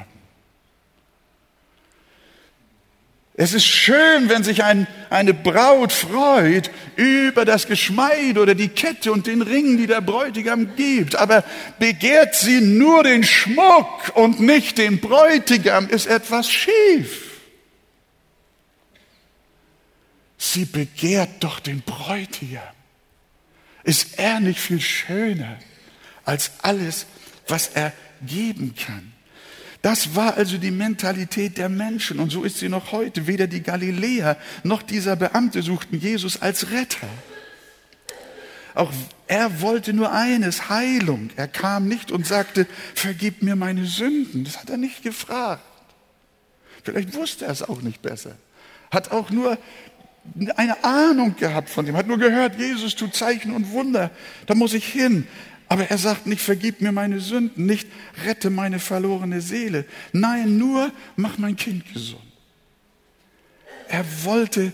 [3.39, 9.11] Es ist schön, wenn sich ein, eine Braut freut über das Geschmeid oder die Kette
[9.11, 11.15] und den Ring, die der Bräutigam gibt.
[11.15, 11.43] Aber
[11.77, 17.37] begehrt sie nur den Schmuck und nicht den Bräutigam, ist etwas schief.
[20.39, 22.63] Sie begehrt doch den Bräutigam.
[23.83, 25.59] Ist er nicht viel schöner
[26.25, 27.05] als alles,
[27.47, 27.93] was er
[28.25, 29.13] geben kann?
[29.81, 33.27] Das war also die Mentalität der Menschen und so ist sie noch heute.
[33.27, 37.07] Weder die Galiläer noch dieser Beamte suchten Jesus als Retter.
[38.73, 38.91] Auch
[39.27, 41.31] er wollte nur eines, Heilung.
[41.35, 44.43] Er kam nicht und sagte, vergib mir meine Sünden.
[44.43, 45.63] Das hat er nicht gefragt.
[46.83, 48.35] Vielleicht wusste er es auch nicht besser.
[48.91, 49.57] Hat auch nur
[50.55, 54.11] eine Ahnung gehabt von dem, hat nur gehört, Jesus tut Zeichen und Wunder.
[54.45, 55.27] Da muss ich hin.
[55.69, 57.87] Aber er sagt nicht, vergib mir meine Sünden, nicht
[58.25, 59.85] rette meine verlorene Seele.
[60.13, 62.21] Nein, nur mach mein Kind gesund.
[63.89, 64.71] Er wollte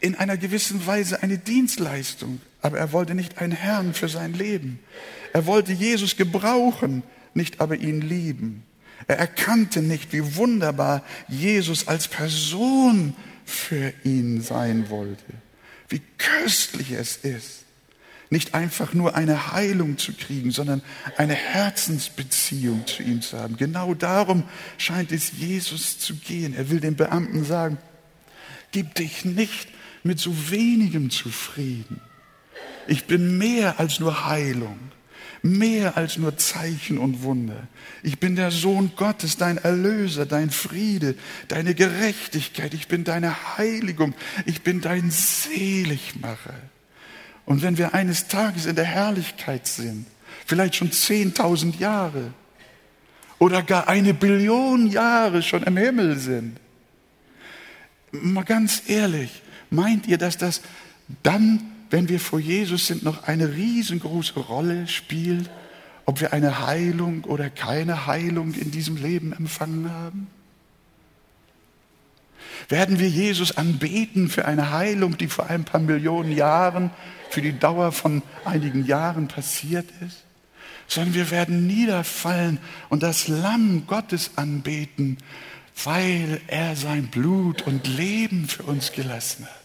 [0.00, 4.78] in einer gewissen Weise eine Dienstleistung, aber er wollte nicht einen Herrn für sein Leben.
[5.32, 8.62] Er wollte Jesus gebrauchen, nicht aber ihn lieben.
[9.08, 15.24] Er erkannte nicht, wie wunderbar Jesus als Person für ihn sein wollte,
[15.88, 17.63] wie köstlich es ist
[18.34, 20.82] nicht einfach nur eine Heilung zu kriegen, sondern
[21.16, 23.56] eine Herzensbeziehung zu ihm zu haben.
[23.56, 24.42] Genau darum
[24.76, 26.52] scheint es Jesus zu gehen.
[26.52, 27.78] Er will den Beamten sagen,
[28.72, 29.68] gib dich nicht
[30.02, 32.00] mit so wenigem zufrieden.
[32.88, 34.80] Ich bin mehr als nur Heilung,
[35.42, 37.68] mehr als nur Zeichen und Wunder.
[38.02, 41.14] Ich bin der Sohn Gottes, dein Erlöser, dein Friede,
[41.46, 42.74] deine Gerechtigkeit.
[42.74, 44.12] Ich bin deine Heiligung.
[44.44, 46.73] Ich bin dein Seligmacher.
[47.46, 50.06] Und wenn wir eines Tages in der Herrlichkeit sind,
[50.46, 52.32] vielleicht schon 10.000 Jahre
[53.38, 56.58] oder gar eine Billion Jahre schon im Himmel sind,
[58.12, 60.62] mal ganz ehrlich, meint ihr, dass das
[61.22, 65.50] dann, wenn wir vor Jesus sind, noch eine riesengroße Rolle spielt,
[66.06, 70.26] ob wir eine Heilung oder keine Heilung in diesem Leben empfangen haben?
[72.68, 76.90] Werden wir Jesus anbeten für eine Heilung, die vor ein paar Millionen Jahren
[77.30, 80.24] für die Dauer von einigen Jahren passiert ist,
[80.86, 85.18] sondern wir werden niederfallen und das Lamm Gottes anbeten,
[85.82, 89.63] weil er sein Blut und Leben für uns gelassen hat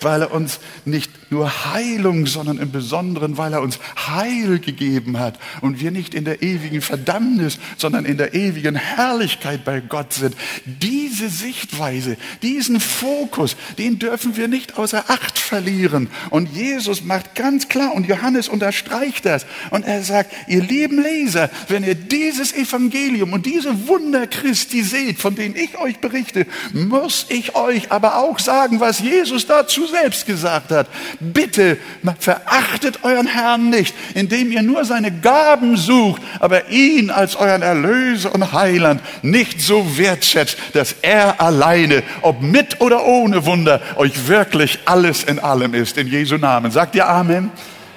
[0.00, 5.38] weil er uns nicht nur Heilung, sondern im Besonderen, weil er uns Heil gegeben hat
[5.60, 10.34] und wir nicht in der ewigen Verdammnis, sondern in der ewigen Herrlichkeit bei Gott sind.
[10.64, 16.08] Diese Sichtweise, diesen Fokus, den dürfen wir nicht außer Acht verlieren.
[16.30, 21.50] Und Jesus macht ganz klar, und Johannes unterstreicht das, und er sagt, ihr lieben Leser,
[21.68, 27.26] wenn ihr dieses Evangelium und diese Wunder Christi seht, von denen ich euch berichte, muss
[27.28, 30.88] ich euch aber auch sagen, was Jesus dazu selbst gesagt hat.
[31.20, 31.78] Bitte
[32.18, 38.34] verachtet euren Herrn nicht, indem ihr nur seine Gaben sucht, aber ihn als euren Erlöser
[38.34, 44.78] und Heiland nicht so wertschätzt, dass er alleine, ob mit oder ohne Wunder, euch wirklich
[44.84, 45.96] alles in allem ist.
[45.98, 46.70] In Jesu Namen.
[46.70, 47.50] Sagt ihr Amen?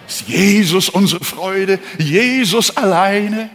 [0.07, 1.79] Ist Jesus unsere Freude?
[1.97, 3.49] Jesus alleine?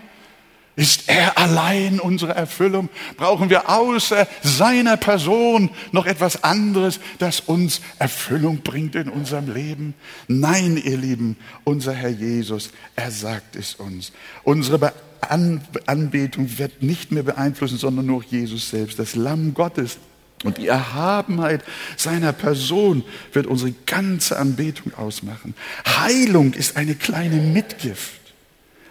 [0.77, 2.91] Ist er allein unsere Erfüllung?
[3.17, 9.95] Brauchen wir außer seiner Person noch etwas anderes, das uns Erfüllung bringt in unserem Leben?
[10.29, 14.12] Nein, ihr Lieben, unser Herr Jesus, er sagt es uns.
[14.45, 19.97] Unsere Anbetung wird nicht mehr beeinflussen, sondern nur Jesus selbst, das Lamm Gottes.
[20.45, 21.65] Und die Erhabenheit
[21.97, 25.55] seiner Person wird unsere ganze Anbetung ausmachen.
[25.87, 28.26] Heilung ist eine kleine Mitgift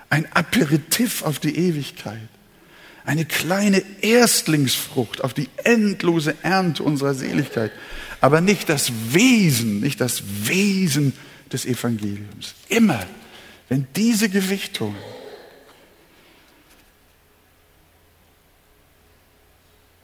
[0.10, 2.28] ein Aperitif auf die Ewigkeit,
[3.06, 7.72] eine kleine Erstlingsfrucht auf die endlose Ernte unserer Seligkeit,
[8.22, 11.14] aber nicht das Wesen, nicht das Wesen
[11.52, 12.56] des Evangeliums.
[12.70, 13.06] Immer,
[13.70, 14.96] wenn diese Gewichtung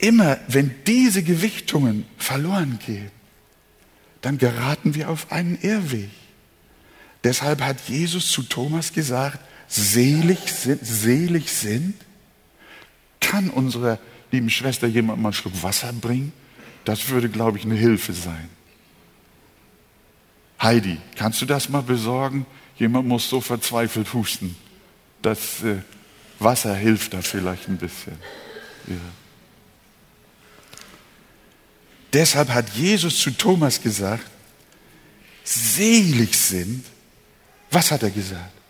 [0.01, 3.11] immer wenn diese Gewichtungen verloren gehen,
[4.21, 6.09] dann geraten wir auf einen Irrweg.
[7.23, 9.39] Deshalb hat Jesus zu Thomas gesagt,
[9.71, 11.95] selig sind, selig sind.
[13.21, 13.99] Kann unsere
[14.31, 16.33] lieben Schwester jemand mal einen Schluck Wasser bringen?
[16.83, 18.49] Das würde, glaube ich, eine Hilfe sein.
[20.61, 22.45] Heidi, kannst du das mal besorgen?
[22.77, 24.55] Jemand muss so verzweifelt husten.
[25.21, 25.77] Das äh,
[26.39, 28.17] Wasser hilft da vielleicht ein bisschen.
[28.87, 28.95] Ja.
[32.11, 34.25] Deshalb hat Jesus zu Thomas gesagt,
[35.43, 36.83] selig sind,
[37.69, 38.60] was hat er gesagt?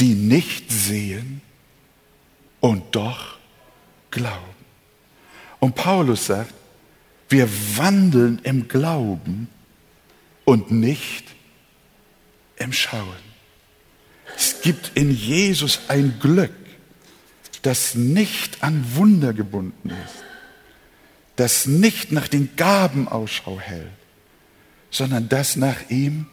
[0.00, 1.40] Die nicht sehen
[2.60, 3.38] und doch
[4.10, 4.54] glauben.
[5.60, 6.54] Und Paulus sagt,
[7.28, 9.48] wir wandeln im Glauben
[10.44, 11.24] und nicht
[12.56, 13.28] im Schauen.
[14.36, 16.54] Es gibt in Jesus ein Glück,
[17.62, 20.24] das nicht an Wunder gebunden ist,
[21.36, 23.90] das nicht nach den Gaben Ausschau hält,
[24.90, 26.26] sondern das nach ihm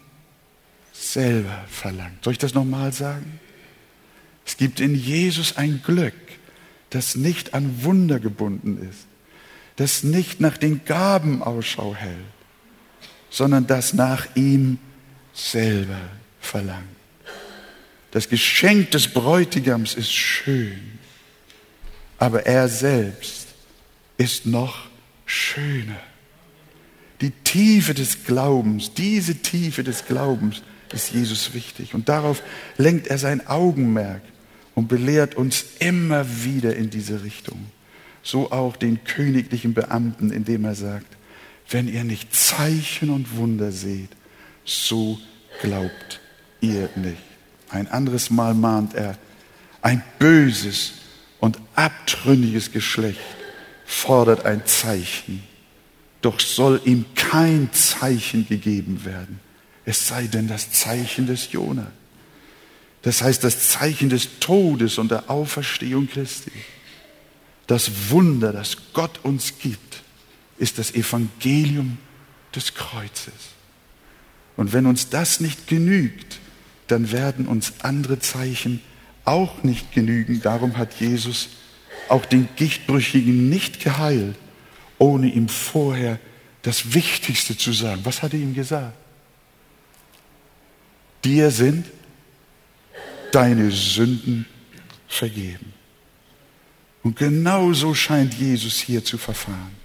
[0.93, 2.23] selber verlangt.
[2.23, 3.39] Soll ich das nochmal sagen?
[4.45, 6.13] Es gibt in Jesus ein Glück,
[6.91, 9.05] das nicht an Wunder gebunden ist,
[9.75, 12.15] das nicht nach den Gaben Ausschau hält,
[13.29, 14.77] sondern das nach ihm
[15.33, 15.99] selber
[16.39, 16.83] verlangt.
[18.11, 20.99] Das Geschenk des Bräutigams ist schön,
[22.17, 23.47] aber er selbst
[24.17, 24.87] ist noch
[25.25, 25.99] schöner.
[27.19, 30.61] Die Tiefe des Glaubens, diese Tiefe des Glaubens
[30.93, 31.93] ist Jesus wichtig.
[31.93, 32.41] Und darauf
[32.77, 34.21] lenkt er sein Augenmerk
[34.75, 37.65] und belehrt uns immer wieder in diese Richtung.
[38.21, 41.17] So auch den königlichen Beamten, indem er sagt,
[41.69, 44.09] wenn ihr nicht Zeichen und Wunder seht,
[44.63, 45.17] so
[45.61, 46.19] glaubt
[46.61, 47.21] ihr nicht.
[47.69, 49.17] Ein anderes Mal mahnt er,
[49.81, 50.93] ein böses
[51.39, 53.19] und abtrünniges Geschlecht
[53.85, 55.43] fordert ein Zeichen,
[56.21, 59.39] doch soll ihm kein Zeichen gegeben werden,
[59.85, 61.91] es sei denn das Zeichen des Jona.
[63.05, 66.51] Das heißt das Zeichen des Todes und der Auferstehung Christi.
[67.67, 70.01] Das Wunder, das Gott uns gibt,
[70.57, 71.99] ist das Evangelium
[72.55, 73.33] des Kreuzes.
[74.57, 76.39] Und wenn uns das nicht genügt,
[76.87, 78.81] dann werden uns andere Zeichen
[79.23, 80.41] auch nicht genügen.
[80.41, 81.49] Darum hat Jesus
[82.09, 84.35] auch den Gichtbrüchigen nicht geheilt,
[84.97, 86.19] ohne ihm vorher
[86.63, 88.01] das Wichtigste zu sagen.
[88.03, 88.97] Was hat er ihm gesagt?
[91.23, 91.85] Dir sind
[93.35, 94.45] deine Sünden
[95.09, 95.73] vergeben.
[97.03, 99.75] Und genau so scheint Jesus hier zu verfahren.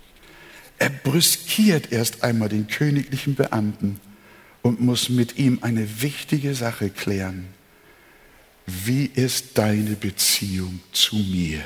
[0.78, 4.00] Er brüskiert erst einmal den königlichen Beamten
[4.62, 7.48] und muss mit ihm eine wichtige Sache klären.
[8.66, 11.60] Wie ist deine Beziehung zu mir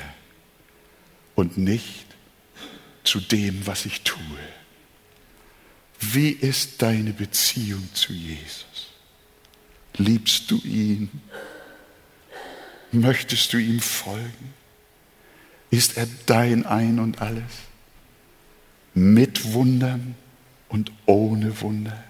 [1.35, 2.07] und nicht
[3.03, 4.19] zu dem, was ich tue?
[5.99, 8.89] Wie ist deine Beziehung zu Jesus?
[9.97, 11.09] Liebst du ihn?
[12.95, 14.53] Möchtest du ihm folgen?
[15.69, 17.43] Ist er dein Ein und alles?
[18.93, 20.15] Mit Wundern
[20.69, 22.01] und ohne Wunder?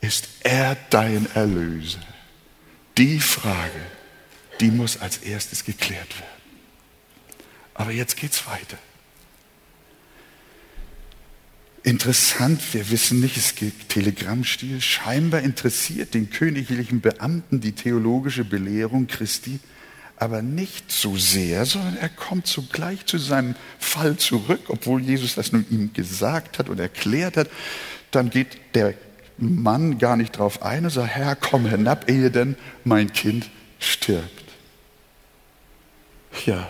[0.00, 2.00] Ist er dein Erlöser?
[2.96, 3.80] Die Frage,
[4.60, 6.40] die muss als erstes geklärt werden.
[7.74, 8.78] Aber jetzt geht's weiter.
[11.88, 14.82] Interessant, wir wissen nicht, es gibt Telegrammstil.
[14.82, 19.58] Scheinbar interessiert den königlichen Beamten die theologische Belehrung Christi,
[20.16, 25.50] aber nicht so sehr, sondern er kommt sogleich zu seinem Fall zurück, obwohl Jesus das
[25.52, 27.48] nun ihm gesagt hat und erklärt hat.
[28.10, 28.92] Dann geht der
[29.38, 33.48] Mann gar nicht drauf ein und sagt, Herr, komm hinab, ehe denn mein Kind
[33.78, 34.44] stirbt.
[36.44, 36.68] Ja.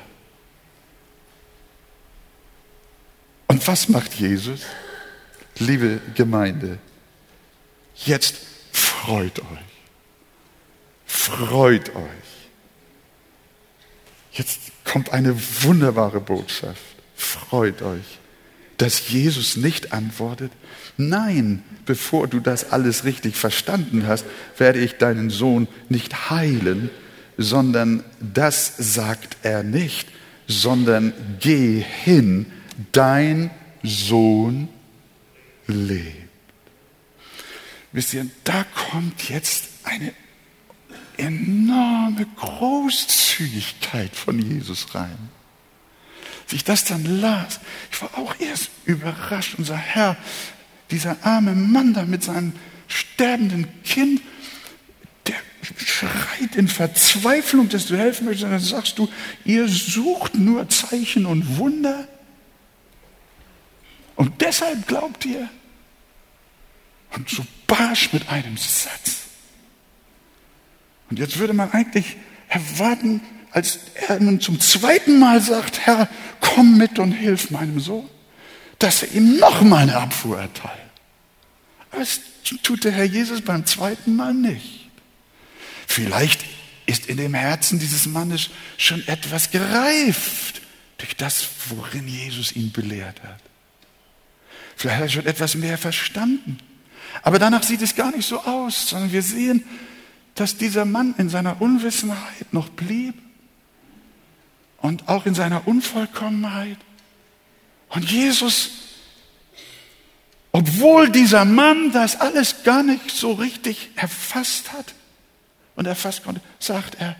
[3.49, 4.61] Und was macht Jesus?
[5.61, 6.79] Liebe Gemeinde,
[7.95, 8.37] jetzt
[8.73, 9.47] freut euch.
[11.07, 12.05] Freut euch.
[14.33, 16.83] Jetzt kommt eine wunderbare Botschaft.
[17.17, 18.19] Freut euch
[18.79, 20.53] dass Jesus nicht antwortet,
[20.97, 24.25] nein, bevor du das alles richtig verstanden hast,
[24.57, 26.89] werde ich deinen Sohn nicht heilen,
[27.37, 30.09] sondern das sagt er nicht,
[30.47, 32.47] sondern geh hin,
[32.93, 33.51] dein
[33.83, 34.69] Sohn
[35.69, 36.29] lebt.
[37.93, 40.13] Wisst ihr, da kommt jetzt eine
[41.17, 45.31] enorme Großzügigkeit von Jesus rein.
[46.49, 47.61] Wie ich das dann las,
[47.91, 50.17] ich war auch erst überrascht und sah, Herr,
[50.91, 52.53] dieser arme Mann da mit seinem
[52.87, 54.23] sterbenden Kind,
[55.27, 55.37] der
[55.85, 58.45] schreit in Verzweiflung, dass du helfen möchtest.
[58.45, 59.09] Und dann sagst du,
[59.45, 62.09] ihr sucht nur Zeichen und Wunder.
[64.17, 65.49] Und deshalb glaubt ihr?
[67.13, 69.19] Und so barsch mit einem Satz.
[71.11, 72.17] Und jetzt würde man eigentlich
[72.49, 73.79] erwarten, als
[74.09, 76.09] er nun zum zweiten Mal sagt, Herr,
[76.41, 78.09] komm mit und hilf meinem Sohn,
[78.79, 80.79] dass er ihm noch mal eine Abfuhr erteilt.
[81.93, 82.21] Das
[82.63, 84.89] tut der Herr Jesus beim zweiten Mal nicht.
[85.87, 86.45] Vielleicht
[86.87, 90.63] ist in dem Herzen dieses Mannes schon etwas gereift
[90.99, 93.41] durch das, worin Jesus ihn belehrt hat.
[94.77, 96.59] Vielleicht hat er schon etwas mehr verstanden.
[97.23, 99.65] Aber danach sieht es gar nicht so aus, sondern wir sehen,
[100.35, 103.15] dass dieser Mann in seiner Unwissenheit noch blieb
[104.79, 106.79] und auch in seiner Unvollkommenheit.
[107.89, 108.71] Und Jesus,
[110.53, 114.95] obwohl dieser Mann das alles gar nicht so richtig erfasst hat
[115.75, 117.17] und erfasst konnte, sagt er,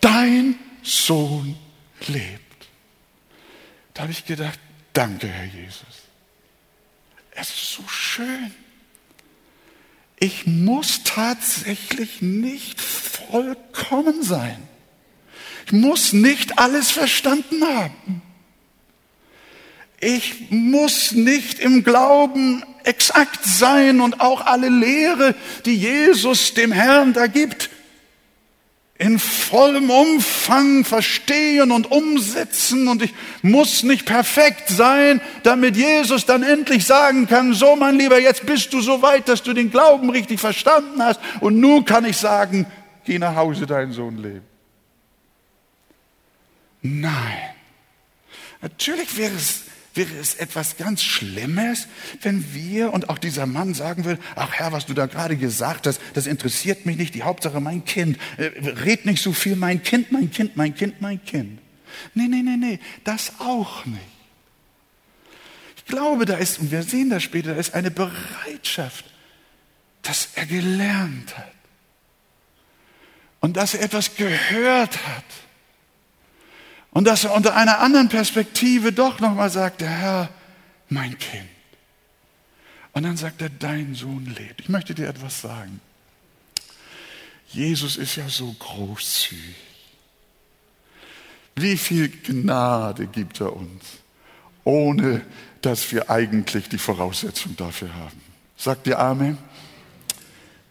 [0.00, 1.56] dein Sohn
[2.06, 2.40] lebt.
[3.94, 4.58] Da habe ich gedacht,
[4.92, 6.04] danke Herr Jesus.
[7.30, 8.52] Es ist so schön.
[10.24, 14.56] Ich muss tatsächlich nicht vollkommen sein.
[15.66, 18.22] Ich muss nicht alles verstanden haben.
[20.00, 25.34] Ich muss nicht im Glauben exakt sein und auch alle Lehre,
[25.66, 27.68] die Jesus dem Herrn da gibt,
[28.96, 36.44] in vollem Umfang verstehen und umsetzen und ich muss nicht perfekt sein, damit Jesus dann
[36.44, 40.10] endlich sagen kann, so mein Lieber, jetzt bist du so weit, dass du den Glauben
[40.10, 42.66] richtig verstanden hast und nun kann ich sagen,
[43.04, 44.42] geh nach Hause, dein Sohn lebt.
[46.82, 47.38] Nein.
[48.60, 49.64] Natürlich wäre es,
[49.94, 51.86] wäre es etwas ganz Schlimmes,
[52.22, 55.86] wenn wir und auch dieser Mann sagen will, ach Herr, was du da gerade gesagt
[55.86, 58.18] hast, das interessiert mich nicht, die Hauptsache mein Kind.
[58.36, 58.50] Äh,
[58.84, 61.60] red nicht so viel, mein Kind, mein Kind, mein Kind, mein Kind.
[62.14, 64.00] Nee, nee, nee, nee, das auch nicht.
[65.76, 69.04] Ich glaube, da ist, und wir sehen das später, da ist eine Bereitschaft,
[70.02, 71.52] dass er gelernt hat.
[73.40, 75.24] Und dass er etwas gehört hat
[76.94, 80.30] und dass er unter einer anderen Perspektive doch nochmal sagt, der Herr,
[80.88, 81.48] mein Kind.
[82.92, 84.60] Und dann sagt er, dein Sohn lebt.
[84.60, 85.80] Ich möchte dir etwas sagen.
[87.48, 89.56] Jesus ist ja so großzügig.
[91.56, 93.84] Wie viel Gnade gibt er uns,
[94.62, 95.22] ohne
[95.62, 98.20] dass wir eigentlich die Voraussetzung dafür haben?
[98.56, 99.38] Sagt ihr Amen?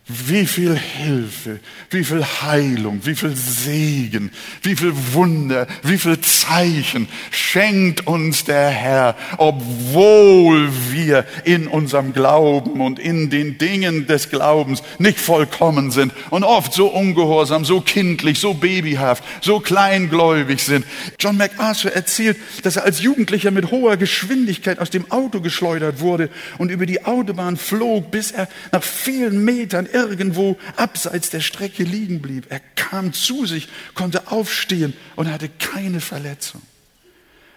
[0.06, 4.32] Wie viel Hilfe, wie viel Heilung, wie viel Segen,
[4.62, 12.82] wie viel Wunder, wie viel Zeichen schenkt uns der Herr, obwohl wir in unserem Glauben
[12.82, 18.40] und in den Dingen des Glaubens nicht vollkommen sind und oft so ungehorsam, so kindlich,
[18.40, 20.86] so babyhaft, so kleingläubig sind.
[21.18, 26.30] John MacArthur erzählt, dass er als Jugendlicher mit hoher Geschwindigkeit aus dem Auto geschleudert wurde
[26.58, 32.22] und über die Autobahn flog, bis er nach vielen Metern irgendwo abseits der Strecke liegen
[32.22, 32.48] blieb.
[32.50, 36.62] Er kam zu sich, konnte aufstehen und hatte keine Verletzung.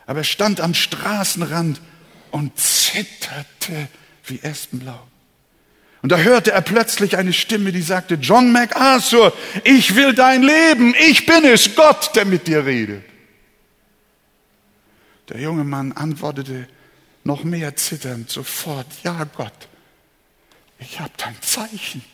[0.06, 1.80] Aber er stand am Straßenrand
[2.30, 3.88] und zitterte
[4.24, 5.00] wie Espenblau.
[6.02, 9.32] Und da hörte er plötzlich eine Stimme, die sagte, John MacArthur,
[9.64, 13.02] ich will dein Leben, ich bin es, Gott, der mit dir redet.
[15.28, 16.68] Der junge Mann antwortete
[17.24, 19.68] noch mehr zitternd sofort, ja Gott,
[20.78, 22.04] ich habe dein Zeichen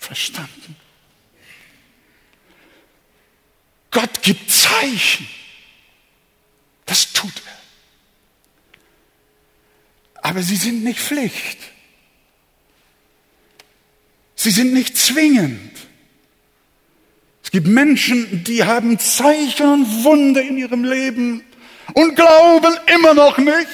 [0.00, 0.74] verstanden.
[3.90, 5.28] Gott gibt Zeichen.
[6.86, 7.60] Das tut er.
[10.22, 11.58] Aber sie sind nicht Pflicht.
[14.34, 15.76] Sie sind nicht zwingend.
[17.42, 21.44] Es gibt Menschen, die haben Zeichen und Wunder in ihrem Leben
[21.94, 23.68] und glauben immer noch nicht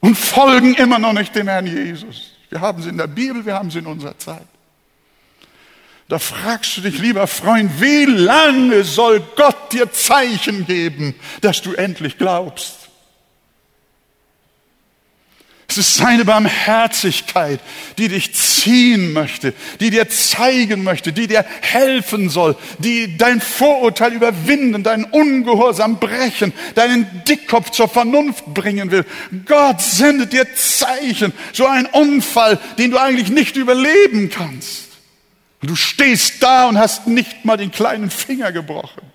[0.00, 2.33] und folgen immer noch nicht dem Herrn Jesus.
[2.54, 4.46] Wir haben sie in der Bibel, wir haben sie in unserer Zeit.
[6.06, 11.72] Da fragst du dich, lieber Freund, wie lange soll Gott dir Zeichen geben, dass du
[11.72, 12.83] endlich glaubst?
[15.74, 17.58] Es ist seine Barmherzigkeit,
[17.98, 24.12] die dich ziehen möchte, die dir zeigen möchte, die dir helfen soll, die dein Vorurteil
[24.12, 29.04] überwinden, deinen Ungehorsam brechen, deinen Dickkopf zur Vernunft bringen will.
[29.46, 34.90] Gott sendet dir Zeichen, so ein Unfall, den du eigentlich nicht überleben kannst.
[35.60, 39.13] Und du stehst da und hast nicht mal den kleinen Finger gebrochen.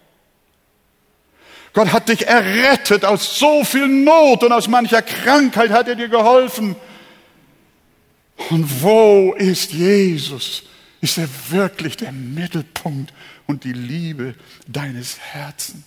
[1.74, 6.10] Gott hat dich errettet aus so viel Not und aus mancher Krankheit hat er dir
[6.10, 6.76] geholfen.
[8.50, 10.64] Und wo ist Jesus?
[11.02, 13.14] Ist er wirklich der Mittelpunkt
[13.48, 14.36] und die Liebe
[14.68, 15.84] deines Herzens?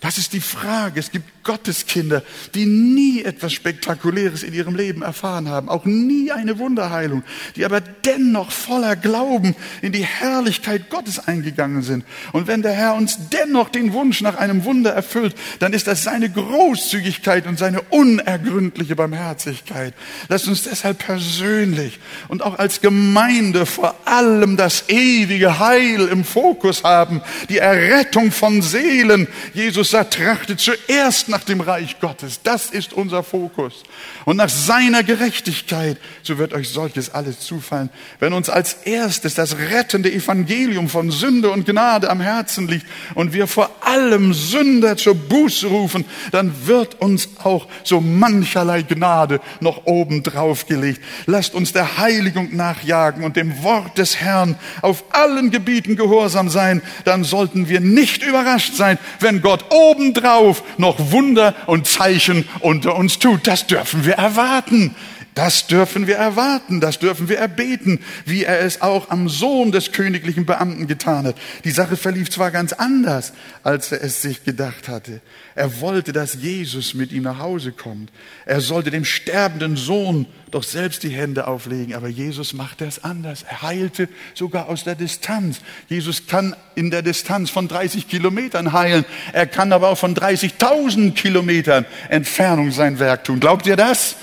[0.00, 1.00] Das ist die Frage.
[1.00, 2.22] Es gibt Gotteskinder,
[2.54, 7.22] die nie etwas Spektakuläres in ihrem Leben erfahren haben, auch nie eine Wunderheilung,
[7.54, 12.04] die aber dennoch voller Glauben in die Herrlichkeit Gottes eingegangen sind.
[12.32, 16.02] Und wenn der Herr uns dennoch den Wunsch nach einem Wunder erfüllt, dann ist das
[16.02, 19.94] seine Großzügigkeit und seine unergründliche Barmherzigkeit.
[20.28, 26.84] Lasst uns deshalb persönlich und auch als Gemeinde vor allem das ewige Heil im Fokus
[26.84, 29.28] haben, die Errettung von Seelen.
[29.52, 32.42] Jesus sagt, trachtet zuerst nach dem Reich Gottes.
[32.44, 33.82] Das ist unser Fokus.
[34.24, 37.90] Und nach seiner Gerechtigkeit, so wird euch solches alles zufallen.
[38.20, 43.32] Wenn uns als erstes das rettende Evangelium von Sünde und Gnade am Herzen liegt und
[43.32, 49.86] wir vor allem Sünder zur Buße rufen, dann wird uns auch so mancherlei Gnade noch
[49.86, 51.02] oben drauf gelegt.
[51.26, 56.80] Lasst uns der Heiligung nachjagen und dem Wort des Herrn auf allen Gebieten gehorsam sein.
[57.04, 62.96] Dann sollten wir nicht überrascht sein, wenn Gott obendrauf noch Wunder Wunder und Zeichen unter
[62.96, 63.46] uns tut.
[63.46, 64.94] Das dürfen wir erwarten.
[65.34, 69.90] Das dürfen wir erwarten, das dürfen wir erbeten, wie er es auch am Sohn des
[69.90, 71.36] königlichen Beamten getan hat.
[71.64, 73.32] Die Sache verlief zwar ganz anders,
[73.64, 75.20] als er es sich gedacht hatte.
[75.56, 78.12] Er wollte, dass Jesus mit ihm nach Hause kommt.
[78.46, 83.42] Er sollte dem sterbenden Sohn doch selbst die Hände auflegen, aber Jesus machte es anders.
[83.42, 85.60] Er heilte sogar aus der Distanz.
[85.88, 89.04] Jesus kann in der Distanz von 30 Kilometern heilen.
[89.32, 93.40] Er kann aber auch von 30.000 Kilometern Entfernung sein Werk tun.
[93.40, 94.14] Glaubt ihr das?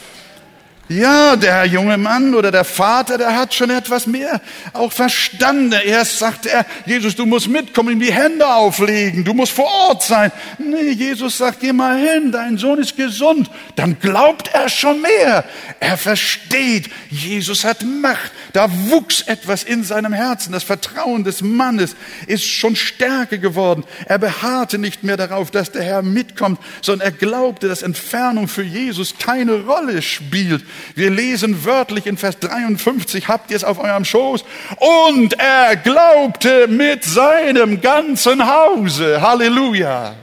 [0.92, 4.42] Ja, der junge Mann oder der Vater, der hat schon etwas mehr
[4.74, 5.80] auch verstanden.
[5.86, 10.04] Erst sagte er, Jesus, du musst mitkommen, ihm die Hände auflegen, du musst vor Ort
[10.04, 10.34] sein.
[10.58, 13.50] Nee, Jesus sagt, geh mal hin, dein Sohn ist gesund.
[13.78, 15.46] Dann glaubt er schon mehr.
[15.80, 18.32] Er versteht, Jesus hat Macht.
[18.52, 20.52] Da wuchs etwas in seinem Herzen.
[20.52, 21.96] Das Vertrauen des Mannes
[22.28, 23.86] ist schon stärker geworden.
[24.08, 28.64] Er beharrte nicht mehr darauf, dass der Herr mitkommt, sondern er glaubte, dass Entfernung für
[28.64, 30.66] Jesus keine Rolle spielt.
[30.96, 34.44] Wir lesen wörtlich in Vers 53, habt ihr es auf eurem Schoß?
[34.78, 39.22] Und er glaubte mit seinem ganzen Hause.
[39.22, 40.16] Halleluja.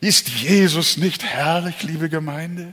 [0.00, 2.72] Ist Jesus nicht herrlich, liebe Gemeinde?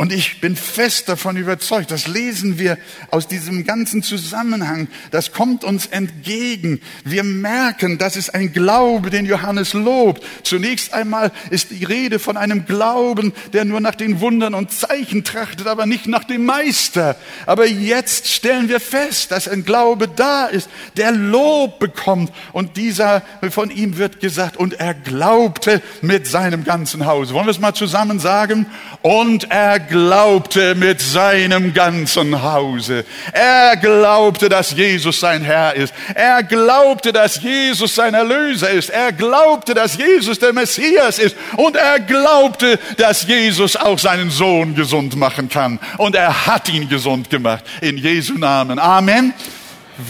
[0.00, 2.78] Und ich bin fest davon überzeugt, das lesen wir
[3.10, 6.80] aus diesem ganzen Zusammenhang, das kommt uns entgegen.
[7.04, 10.22] Wir merken, das ist ein Glaube, den Johannes lobt.
[10.42, 15.22] Zunächst einmal ist die Rede von einem Glauben, der nur nach den Wundern und Zeichen
[15.22, 17.16] trachtet, aber nicht nach dem Meister.
[17.44, 22.32] Aber jetzt stellen wir fest, dass ein Glaube da ist, der Lob bekommt.
[22.54, 23.20] Und dieser,
[23.50, 27.34] von ihm wird gesagt, und er glaubte mit seinem ganzen Haus.
[27.34, 28.64] Wollen wir es mal zusammen sagen?
[29.02, 33.04] Und er glaubte mit seinem ganzen Hause.
[33.32, 35.92] Er glaubte, dass Jesus sein Herr ist.
[36.14, 38.88] Er glaubte, dass Jesus sein Erlöser ist.
[38.88, 41.36] Er glaubte, dass Jesus der Messias ist.
[41.56, 45.78] Und er glaubte, dass Jesus auch seinen Sohn gesund machen kann.
[45.98, 47.64] Und er hat ihn gesund gemacht.
[47.82, 48.78] In Jesu Namen.
[48.78, 49.34] Amen.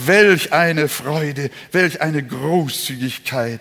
[0.07, 3.61] Welch eine Freude, welch eine Großzügigkeit.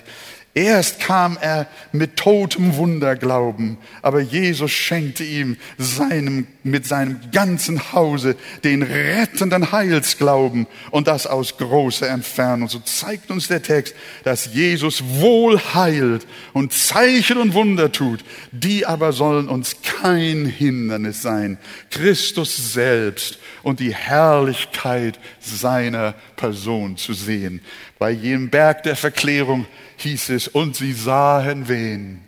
[0.56, 8.36] Erst kam er mit totem Wunderglauben, aber Jesus schenkte ihm seinem, mit seinem ganzen Hause
[8.64, 12.68] den rettenden Heilsglauben und das aus großer Entfernung.
[12.68, 13.94] So zeigt uns der Text,
[14.24, 18.26] dass Jesus wohl heilt und Zeichen und Wunder tut.
[18.52, 21.60] Die aber sollen uns kein Hindernis sein.
[21.92, 27.62] Christus selbst und die Herrlichkeit seiner Person zu sehen.
[28.00, 32.22] Bei jenem Berg der Verklärung hieß es, und sie sahen wen?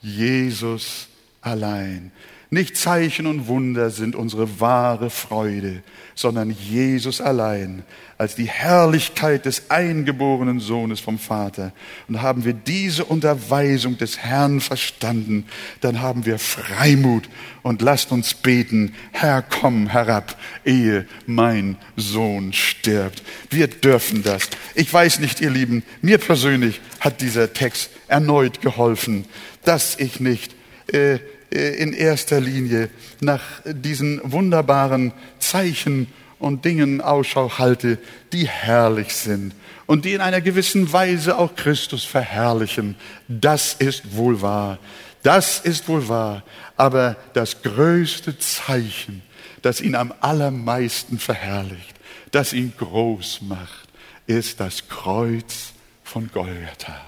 [0.00, 1.08] Jesus
[1.40, 2.10] allein.
[2.50, 5.82] Nicht Zeichen und Wunder sind unsere wahre Freude,
[6.14, 7.82] sondern Jesus allein
[8.22, 11.72] als die Herrlichkeit des eingeborenen Sohnes vom Vater.
[12.06, 15.46] Und haben wir diese Unterweisung des Herrn verstanden,
[15.80, 17.28] dann haben wir Freimut
[17.62, 23.24] und lasst uns beten, Herr, komm herab, ehe mein Sohn stirbt.
[23.50, 24.50] Wir dürfen das.
[24.76, 29.24] Ich weiß nicht, ihr Lieben, mir persönlich hat dieser Text erneut geholfen,
[29.64, 30.54] dass ich nicht
[30.92, 31.18] äh,
[31.52, 32.88] in erster Linie
[33.20, 37.98] nach diesen wunderbaren Zeichen und Dingen Ausschau halte,
[38.32, 39.54] die herrlich sind
[39.86, 42.96] und die in einer gewissen Weise auch Christus verherrlichen.
[43.28, 44.78] Das ist wohl wahr.
[45.22, 46.42] Das ist wohl wahr.
[46.76, 49.22] Aber das größte Zeichen,
[49.60, 51.94] das ihn am allermeisten verherrlicht,
[52.30, 53.88] das ihn groß macht,
[54.26, 55.72] ist das Kreuz
[56.02, 57.00] von Golgatha.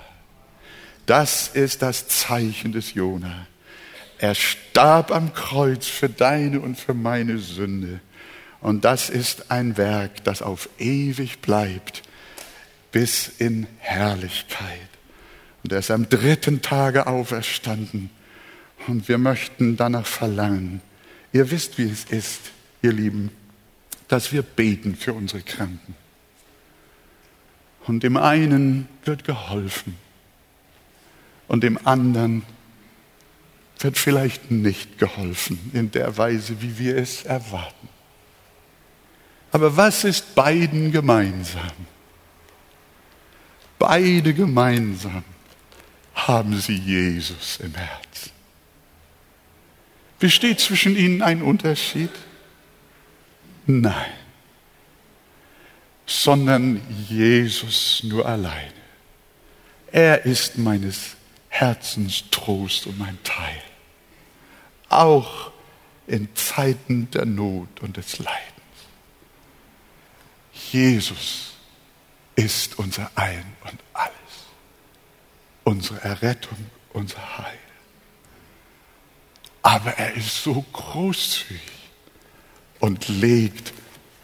[1.06, 3.46] Das ist das Zeichen des Jona.
[4.18, 8.00] Er starb am Kreuz für deine und für meine Sünde.
[8.60, 12.02] Und das ist ein Werk, das auf ewig bleibt,
[12.92, 14.88] bis in Herrlichkeit.
[15.62, 18.10] Und er ist am dritten Tage auferstanden.
[18.86, 20.80] Und wir möchten danach verlangen.
[21.32, 22.40] Ihr wisst, wie es ist,
[22.82, 23.30] ihr Lieben,
[24.08, 25.94] dass wir beten für unsere Kranken.
[27.86, 29.96] Und dem einen wird geholfen
[31.48, 32.42] und dem anderen
[33.78, 37.88] wird vielleicht nicht geholfen in der Weise, wie wir es erwarten.
[39.52, 41.70] Aber was ist beiden gemeinsam?
[43.78, 45.24] Beide gemeinsam
[46.14, 48.30] haben sie Jesus im Herzen.
[50.18, 52.10] Besteht zwischen ihnen ein Unterschied?
[53.66, 54.12] Nein,
[56.06, 58.72] sondern Jesus nur alleine.
[59.90, 61.16] Er ist meines
[61.54, 63.62] Herzens Trost und mein Teil,
[64.88, 65.52] auch
[66.08, 68.40] in Zeiten der Not und des Leidens.
[70.72, 71.52] Jesus
[72.34, 74.12] ist unser Ein und alles,
[75.62, 76.58] unsere Errettung,
[76.92, 77.58] unser Heil.
[79.62, 81.60] Aber er ist so großzügig
[82.80, 83.72] und legt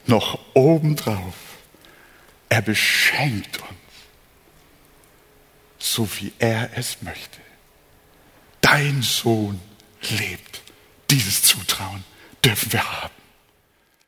[0.08, 1.36] noch obendrauf.
[2.48, 3.79] Er beschenkt uns,
[5.80, 7.40] so wie er es möchte.
[8.60, 9.60] Dein Sohn
[10.10, 10.62] lebt.
[11.10, 12.04] Dieses Zutrauen
[12.44, 13.19] dürfen wir haben.